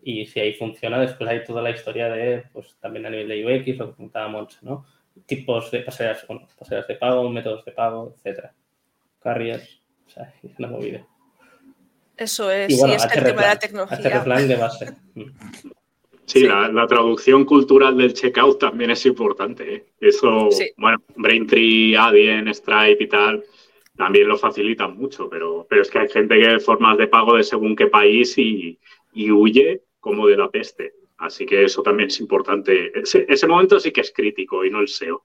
[0.02, 3.44] y si ahí funciona, después hay toda la historia de, pues también a nivel de
[3.44, 4.86] UX, lo que comentábamos, ¿no?
[5.26, 8.54] Tipos de pasarelas, bueno, pasarelas de pago, métodos de pago, etcétera.
[9.20, 9.80] Carriers.
[10.06, 11.06] O sea, es una movida.
[12.16, 14.24] Eso es, sí, es el tema de la tecnología.
[14.24, 14.94] de base.
[16.28, 19.74] Sí, La, traducción cultural del checkout también es importante.
[19.74, 19.86] ¿eh?
[19.98, 23.42] Eso, bueno, Braintree, Adyen, Stripe y tal,
[23.98, 27.42] también lo facilitan mucho, pero, pero es que hay gente que formas de pago de
[27.42, 28.78] según qué país y,
[29.12, 30.94] huye como de la peste.
[31.16, 32.96] Así que eso también es importante.
[32.96, 35.24] Ese, ese momento sí que es crítico y no el SEO.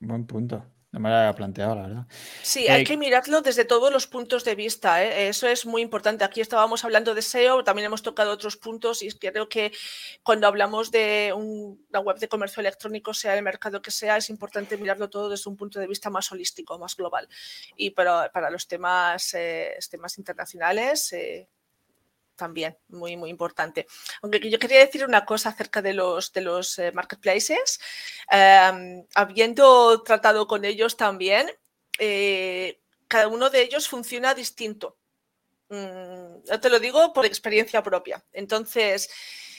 [0.00, 0.64] Buen punto.
[0.90, 2.06] No me lo había planteado, la verdad.
[2.42, 5.04] Sí, hay eh, que mirarlo desde todos los puntos de vista.
[5.04, 5.28] ¿eh?
[5.28, 6.24] Eso es muy importante.
[6.24, 9.70] Aquí estábamos hablando de SEO, también hemos tocado otros puntos y creo que
[10.22, 14.78] cuando hablamos de una web de comercio electrónico, sea el mercado que sea, es importante
[14.78, 17.28] mirarlo todo desde un punto de vista más holístico, más global.
[17.76, 21.12] Y pero para los temas, eh, temas internacionales,
[22.38, 23.86] también muy, muy importante.
[24.22, 27.78] Aunque yo quería decir una cosa acerca de los, de los eh, marketplaces.
[28.30, 31.50] Em, habiendo tratado con ellos también,
[31.98, 34.96] eh, cada uno de ellos funciona distinto.
[35.68, 38.24] Mm, yo te lo digo por experiencia propia.
[38.32, 39.10] Entonces,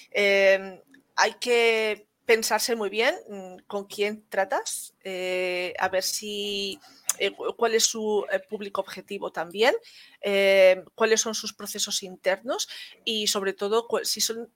[0.10, 0.82] em,
[1.16, 6.80] hay que pensarse muy bien mm, con quién tratas, eh, a ver si
[7.20, 9.76] eh, cuál es su eh, público objetivo también,
[10.22, 12.70] eh, cuáles son sus procesos internos
[13.04, 14.50] y sobre todo si son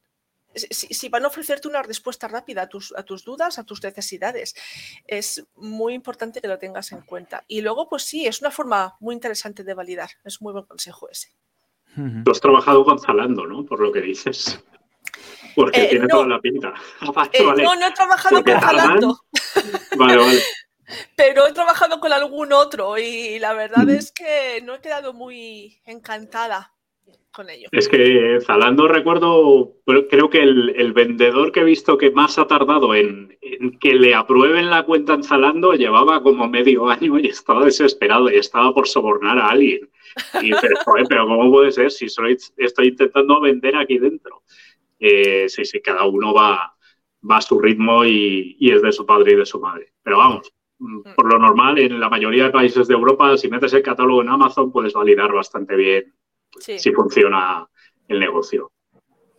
[0.56, 4.56] si, van a ofrecerte una respuesta rápida a tus, a tus, dudas, a tus necesidades.
[5.08, 7.44] Es muy importante que lo tengas en cuenta.
[7.48, 10.12] Y luego, pues sí, es una forma muy interesante de validar.
[10.24, 11.30] Es muy buen consejo ese.
[12.24, 13.66] Tú has trabajado con Zalando, ¿no?
[13.66, 14.64] Por lo que dices.
[15.56, 16.74] Porque tiene toda la pinta.
[17.02, 19.20] No, no he trabajado con Zalando.
[19.98, 20.40] Vale, vale.
[21.16, 25.82] Pero he trabajado con algún otro y la verdad es que no he quedado muy
[25.86, 26.74] encantada
[27.34, 27.68] con ello.
[27.72, 29.74] Es que Zalando recuerdo,
[30.10, 33.38] creo que el, vendedor que he visto que más ha tardado en,
[33.80, 38.36] que le aprueben la cuenta en Zalando llevaba como medio año y estaba desesperado y
[38.36, 39.90] estaba por sobornar a alguien.
[40.62, 40.78] Pero,
[41.10, 44.44] pero ¿cómo puede ser si estoy, intentando vender aquí dentro?
[45.00, 46.76] Eh, sí, sí, cada uno va,
[47.30, 49.92] a su ritmo y, es de su padre y de su madre.
[50.04, 50.54] Pero vamos.
[50.78, 54.30] Por lo normal, en la mayoría de países de Europa, si metes el catálogo en
[54.30, 56.14] Amazon, puedes validar bastante bien
[56.60, 57.68] si funciona
[58.08, 58.72] el negocio.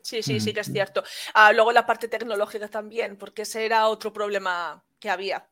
[0.02, 1.02] Sí, sí, sí que es cierto.
[1.32, 5.48] Ah, luego la parte tecnológica también, porque ese era otro problema que había.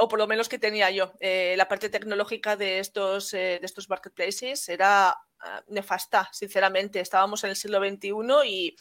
[0.00, 1.12] o por lo menos que tenía yo.
[1.20, 7.00] Eh, la parte tecnológica de estos, eh, de estos marketplaces era ah, nefasta, sinceramente.
[7.00, 8.10] Estábamos en el siglo XXI
[8.46, 8.76] y,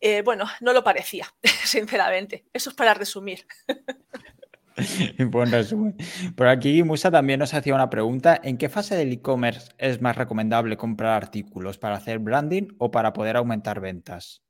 [0.00, 1.32] eh, bueno, no lo parecía,
[1.64, 2.46] sinceramente.
[2.52, 3.46] Eso es para resumir.
[5.30, 5.96] Buen resumen.
[6.36, 8.40] Por aquí Musa también nos hacía una pregunta.
[8.42, 11.78] ¿En qué fase del e-commerce es más recomendable comprar artículos?
[11.78, 14.42] ¿Para hacer branding o para poder aumentar ventas?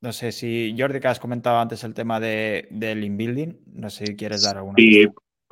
[0.00, 4.06] No sé si, Jordi, que has comentado antes el tema de, del inbuilding, no sé
[4.06, 4.74] si quieres dar alguna.
[4.76, 5.06] Sí,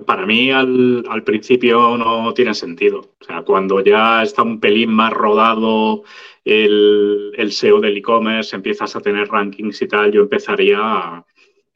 [0.07, 3.17] Para mí al, al, principio no tiene sentido.
[3.21, 6.03] O sea, cuando ya está un pelín más rodado
[6.45, 11.27] el, el SEO del e-commerce, empiezas a tener rankings y tal, yo empezaría a,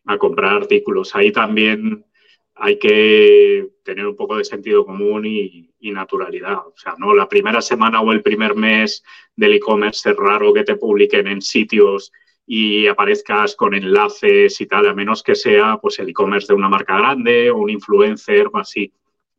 [0.09, 1.15] a, comprar artículos.
[1.15, 2.05] Ahí también
[2.55, 6.59] hay que tener un poco de sentido común y, naturalidad.
[6.67, 9.03] O sea, no la primera semana o el primer mes
[9.35, 12.13] del e-commerce es raro que te publiquen en sitios
[12.47, 16.69] y aparezcas con enlaces y tal, a menos que sea pues el e-commerce de una
[16.69, 18.93] marca grande o un influencer o así.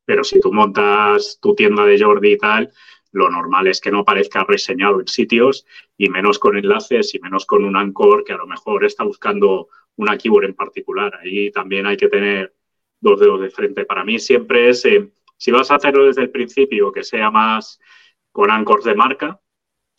[0.06, 2.72] Pero si tú montas tu tienda de Jordi y tal,
[3.12, 5.66] lo normal es que no aparezca reseñado en sitios
[5.98, 9.70] y menos con enlaces y menos con un anchor que a lo mejor está buscando
[9.96, 11.20] una keyword en particular.
[11.22, 12.56] Ahí también hay que tener
[13.00, 13.86] dos dedos de frente.
[13.86, 17.80] Para mí siempre es, eh, si vas a hacerlo desde el principio, que sea más
[18.32, 19.42] con anchors de marca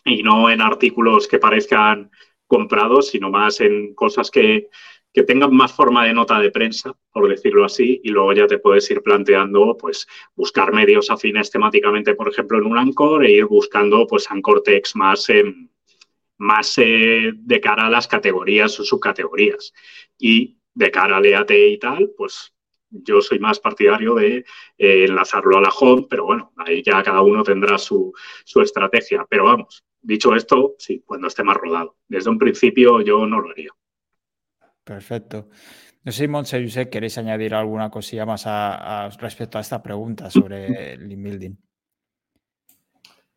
[0.05, 2.11] y no en artículos que parezcan
[2.47, 4.69] comprados, sino más en cosas que,
[5.13, 8.59] que tengan más forma de nota de prensa, por decirlo así, y luego ya te
[8.59, 13.47] puedes ir planteando, pues, buscar medios afines temáticamente, por ejemplo, en un Anchor e ir
[13.47, 15.45] buscando, pues, Anchor Text más, eh,
[16.39, 19.73] más eh, de cara a las categorías o subcategorías.
[20.19, 22.55] Y de cara al EAT y tal, pues,
[22.91, 24.45] yo soy más partidario de
[24.79, 28.13] eh, enlazarlo a la home, pero bueno, ahí ya cada uno tendrá su,
[28.45, 29.27] su estrategia.
[29.29, 31.97] Pero vamos, Dicho esto, sí, cuando esté más rodado.
[32.09, 33.71] Desde un principio yo no lo haría.
[34.91, 35.51] Perfecto.
[36.03, 40.28] No sé, Montse, Josep, ¿queréis añadir alguna cosilla más a, a, respecto a esta pregunta
[40.30, 41.55] sobre el building?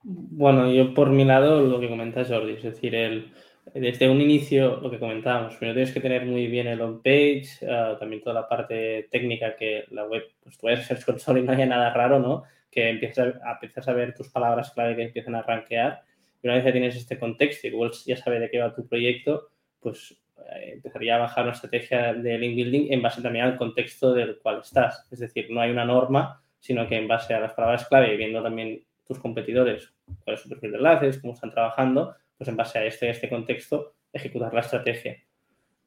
[0.01, 3.31] Bueno, yo por mi lado lo que comenta Jordi, es decir, el,
[3.71, 7.99] desde un inicio lo que comentábamos, primero tienes que tener muy bien el on-page, uh,
[7.99, 11.51] también toda la parte técnica que la web, pues tú ser Search Console y no
[11.51, 12.45] haya nada raro, ¿no?
[12.71, 16.01] Que empieces a, empiezas a ver tus palabras clave que empiezan a rankear
[16.41, 18.87] y una vez ya tienes este contexto y Google ya sabe de qué va tu
[18.87, 20.22] proyecto, pues
[20.61, 24.59] empezaría a bajar una estrategia de link building en base también al contexto del cual
[24.61, 25.07] estás.
[25.11, 28.17] Es decir, no hay una norma, sino que en base a las palabras clave y
[28.17, 32.55] viendo también tus competidores, cuál es su perfil de enlaces, cómo están trabajando, pues en
[32.55, 35.17] base a este, este contexto, ejecutar la estrategia.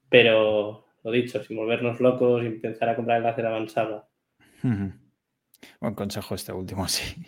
[0.08, 4.04] Pero, lo dicho, sin volvernos locos y empezar a comprar enlaces avanzados.
[5.80, 7.24] Buen consejo este último, sí.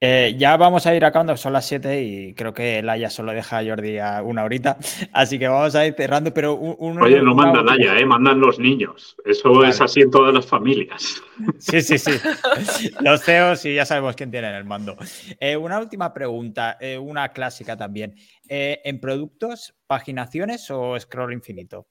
[0.00, 3.58] Eh, ya vamos a ir acabando, son las 7 y creo que Laia solo deja
[3.58, 4.78] a Jordi a una horita,
[5.12, 8.60] así que vamos a ir cerrando, pero un, Oye, no manda Laia, eh, mandan los
[8.60, 9.16] niños.
[9.24, 9.66] Eso claro.
[9.66, 11.22] es así en todas las familias.
[11.58, 12.10] Sí, sí, sí.
[13.00, 14.96] Los CEOs y ya sabemos quién tiene el mando.
[15.38, 18.16] Eh, una última pregunta, eh, una clásica también.
[18.48, 21.86] ¿En productos, paginaciones o scroll infinito?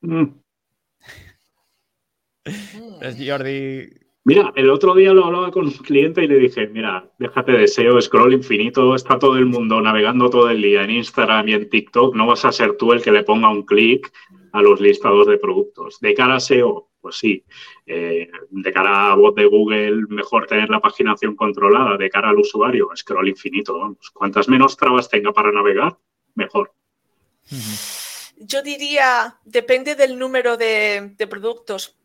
[0.00, 0.24] Mm.
[2.98, 3.90] Pues Jordi,
[4.26, 7.68] Mira, el otro día lo hablaba con un cliente y le dije, mira, déjate de
[7.68, 11.70] SEO, scroll infinito, está todo el mundo navegando todo el día en Instagram y en
[11.70, 14.12] TikTok, no vas a ser tú el que le ponga un clic
[14.50, 16.00] a los listados de productos.
[16.00, 17.44] De cara a SEO, pues sí,
[17.86, 22.40] eh, de cara a voz de Google, mejor tener la paginación controlada, de cara al
[22.40, 25.98] usuario, scroll infinito, vamos, cuantas menos trabas tenga para navegar,
[26.34, 26.72] mejor.
[28.38, 31.95] Yo diría, depende del número de, de productos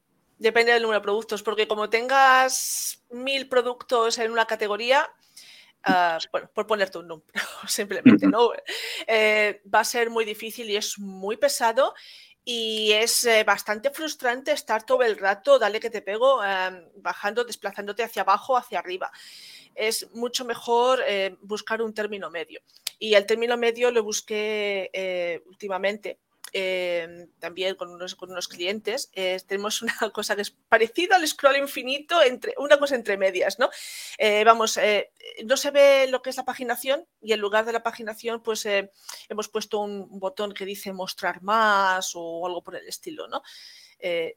[0.42, 5.08] Depende del número de productos, porque como tengas mil productos en una categoría,
[5.88, 7.32] uh, bueno, por ponerte un número,
[7.68, 8.50] simplemente, ¿no?
[9.06, 11.94] Eh, va a ser muy difícil y es muy pesado
[12.44, 17.44] y es eh, bastante frustrante estar todo el rato, dale que te pego, eh, bajando,
[17.44, 19.12] desplazándote hacia abajo, hacia arriba.
[19.76, 22.62] Es mucho mejor eh, buscar un término medio.
[22.98, 26.18] Y el término medio lo busqué últimamente
[26.54, 31.28] eh, también con unos, con unos clientes, eh, tenemos una cosa que es parecida al
[31.28, 33.70] scroll infinito, entre, una cosa entre medias, ¿no?
[34.18, 35.12] Eh, vamos, eh,
[35.46, 38.66] no se ve lo que es la paginación y en lugar de la paginación, pues
[38.66, 43.42] hemos puesto un, botón que dice mostrar más o algo por el estilo, ¿no?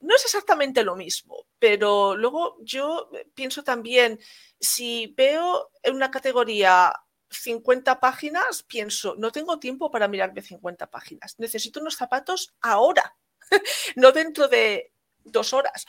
[0.00, 4.20] No es exactamente lo mismo, pero luego yo pienso también,
[4.60, 6.92] si veo en una categoría
[7.34, 11.34] 50 páginas, pienso, no tengo tiempo para mirarme 50 páginas.
[11.38, 13.16] Necesito unos zapatos ahora,
[13.96, 14.92] no dentro de
[15.24, 15.86] dos horas.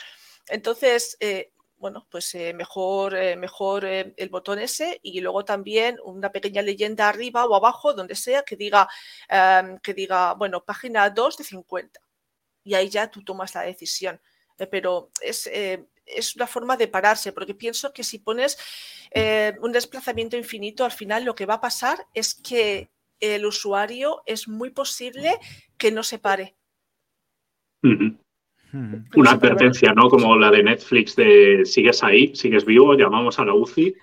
[0.48, 6.32] Entonces, eh, bueno, pues eh, mejor, eh, mejor el botón ese y luego también una
[6.32, 8.88] pequeña leyenda arriba o abajo, donde sea, que diga,
[9.30, 12.00] um, que diga bueno, página 2 de 50.
[12.64, 14.20] Y ahí ya tú tomas la decisión.
[14.72, 15.50] Pero es
[16.06, 18.58] es una forma de pararse, porque pienso que si pones
[19.12, 22.90] eh, un desplazamiento infinito, al final lo que va a pasar es que
[23.20, 25.38] el usuario es muy posible
[25.78, 26.56] que no se pare.
[27.84, 28.18] Uh -huh.
[29.16, 30.10] Una advertencia, ¿no?
[30.10, 33.96] Como la de Netflix de sigues ahí, sigues vivo, llamamos a la UCI.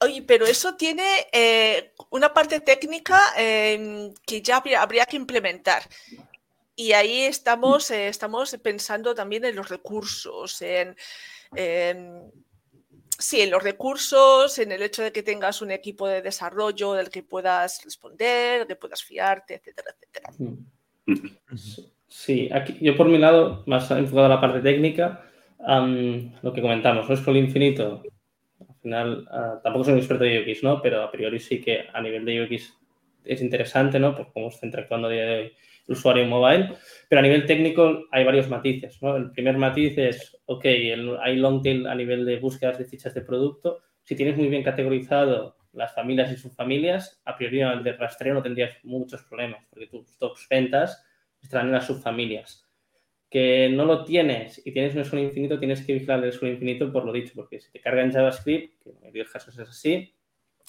[0.00, 5.82] Oye, pero eso tiene eh, una parte técnica eh, que ya habría, habría, que implementar.
[6.76, 10.94] Y ahí estamos, eh, estamos pensando también en los recursos, en,
[13.18, 17.08] sí, en los recursos, en el hecho de que tengas un equipo de desarrollo del
[17.08, 20.56] que puedas responder, que puedas fiarte, etcétera, etcétera.
[22.06, 25.24] Sí, aquí, yo por mi lado, más enfocado a la parte técnica,
[25.58, 27.16] lo que comentamos, ¿no?
[27.16, 28.02] Scroll infinito,
[28.60, 30.82] al final, uh, tampoco soy un experto de UX, ¿no?
[30.82, 32.74] Pero a priori sí que a nivel de UX
[33.24, 34.14] es interesante, ¿no?
[34.14, 35.52] Por cómo está interactuando a día de hoy
[35.86, 36.74] usuario mobile.
[37.08, 38.98] Pero a nivel técnico hay varios matices.
[39.02, 43.22] El primer matiz es, ok, hay long tail a nivel de búsquedas de fichas de
[43.22, 43.82] producto.
[44.02, 48.42] Si tienes muy bien categorizado las familias y subfamilias, a priori el de rastreo no
[48.42, 51.04] tendrías muchos problemas, porque tus tops ventas
[51.42, 52.66] estarán en las subfamilias
[53.30, 56.92] que no lo tienes y tienes un scroll infinito, tienes que vigilar el scroll infinito
[56.92, 60.14] por lo dicho, porque si te carga en JavaScript, que en varios casos es así,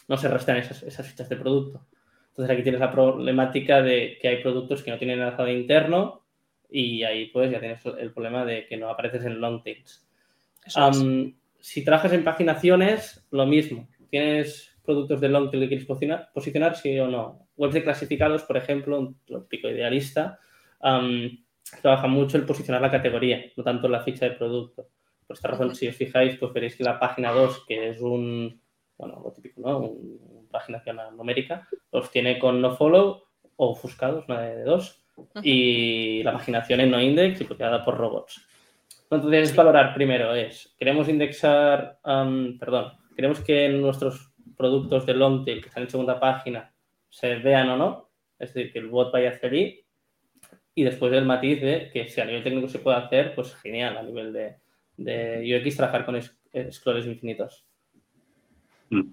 [0.07, 1.88] no se restan esas, esas fichas de producto.
[2.38, 6.23] Entonces aquí tienes la problemática de que hay productos que no tienen enlazado interno
[6.69, 10.07] y ahí pues ya tienes el problema de que no apareces en long tails.
[11.59, 13.88] Si trabajas en paginaciones, lo mismo.
[14.11, 17.47] Tienes productos de long tail que quieres posicionar, posicionar sí o no.
[17.57, 20.39] Webs de clasificados, por ejemplo, un tópico idealista
[21.81, 24.89] trabaja mucho el posicionar la categoría, no tanto la ficha de producto.
[25.25, 28.61] Por esta razón, si os fijáis, pues veréis que la página 2, que es un,
[28.95, 29.79] bueno, lo típico, ¿no?
[29.79, 33.23] Un, paginación numérica, los tiene con no follow
[33.55, 35.03] o ofuscados, una de dos,
[35.41, 38.47] y la paginación en no index y bloqueada por robots.
[39.09, 45.69] Entonces, valorar primero es, queremos indexar, perdón, queremos que nuestros productos de long tail que
[45.69, 46.73] están en segunda página
[47.09, 49.83] se vean o no, es decir, que el bot vaya a hacer ahí
[50.75, 53.97] y después el matiz de que si a nivel técnico se puede hacer, pues genial,
[53.97, 54.57] a nivel de,
[54.97, 56.21] de UX trabajar con
[56.71, 57.65] scrolls infinitos.
[58.89, 59.09] Mm.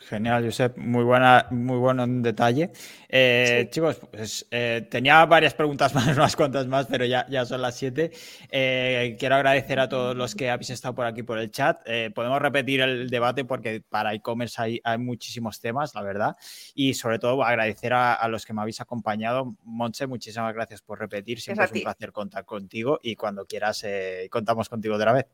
[0.00, 2.70] Genial, Josep, muy buena, muy bueno en detalle.
[3.08, 7.62] Eh, chicos, pues, eh, tenía varias preguntas más, unas cuantas más, pero ya, ya son
[7.62, 8.12] las siete.
[8.50, 11.80] Eh, quiero agradecer a todos los que habéis estado por aquí por el chat.
[12.14, 16.36] podemos repetir el debate porque para e-commerce hay, hay, muchísimos temas, la verdad.
[16.74, 19.56] Y sobre todo agradecer a, los que me habéis acompañado.
[19.64, 21.40] Monche, muchísimas gracias por repetir.
[21.40, 23.84] Siempre es, un placer contar contigo y cuando quieras
[24.30, 25.26] contamos contigo otra vez.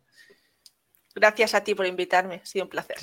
[1.15, 2.97] Gracias a ti por invitarme, ha sido un placer.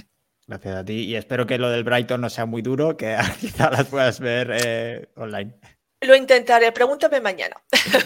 [0.52, 3.72] Gracias a ti y espero que lo del Brighton no sea muy duro, que quizá
[3.72, 5.54] las puedas ver eh, online.
[6.02, 7.56] Lo intentaré, pregúntame mañana.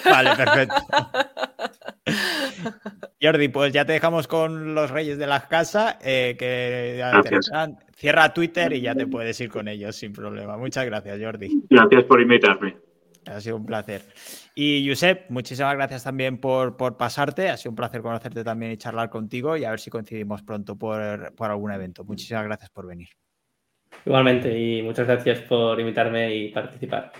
[0.05, 0.75] Vale, perfecto.
[3.21, 7.01] Jordi, pues ya te dejamos con los reyes de la casa, eh, que
[7.95, 10.55] cierra Twitter y ya te puedes ir con ellos sin problema.
[10.55, 11.63] Muchas gracias, Jordi.
[11.71, 12.77] Gracias por invitarme.
[13.27, 14.01] Ha sido un placer.
[14.53, 17.49] Y Josep, muchísimas gracias también por, pasarte.
[17.49, 20.77] Ha sido un placer conocerte también y charlar contigo y a ver si coincidimos pronto
[20.77, 22.03] por, por algún evento.
[22.03, 23.09] Muchísimas gracias por venir.
[24.05, 27.11] Igualmente y muchas gracias por invitarme y participar.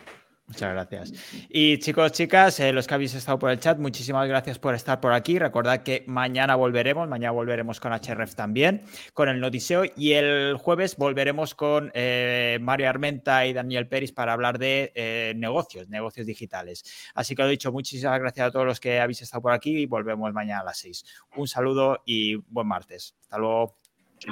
[0.48, 1.14] Muchas gracias.
[1.50, 5.02] Y chicos, chicas, eh, los que habéis estado por el chat, muchísimas gracias por estar
[5.02, 5.40] por aquí.
[5.40, 8.84] Recordad que mañana volveremos, mañana volveremos con HRF también,
[9.14, 14.34] con el noticeo y el jueves volveremos con eh, Mario Armenta y Daniel Peris para
[14.34, 16.84] hablar de eh, negocios, negocios digitales.
[17.16, 19.88] Así que lo dicho, muchísimas gracias a todos los que habéis estado por aquí y
[19.88, 21.06] volvemos mañana a las 6.
[21.38, 23.16] Un saludo y buen martes.
[23.20, 23.78] Hasta luego.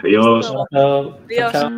[0.03, 0.53] Adiós.
[0.71, 1.73] Adiós.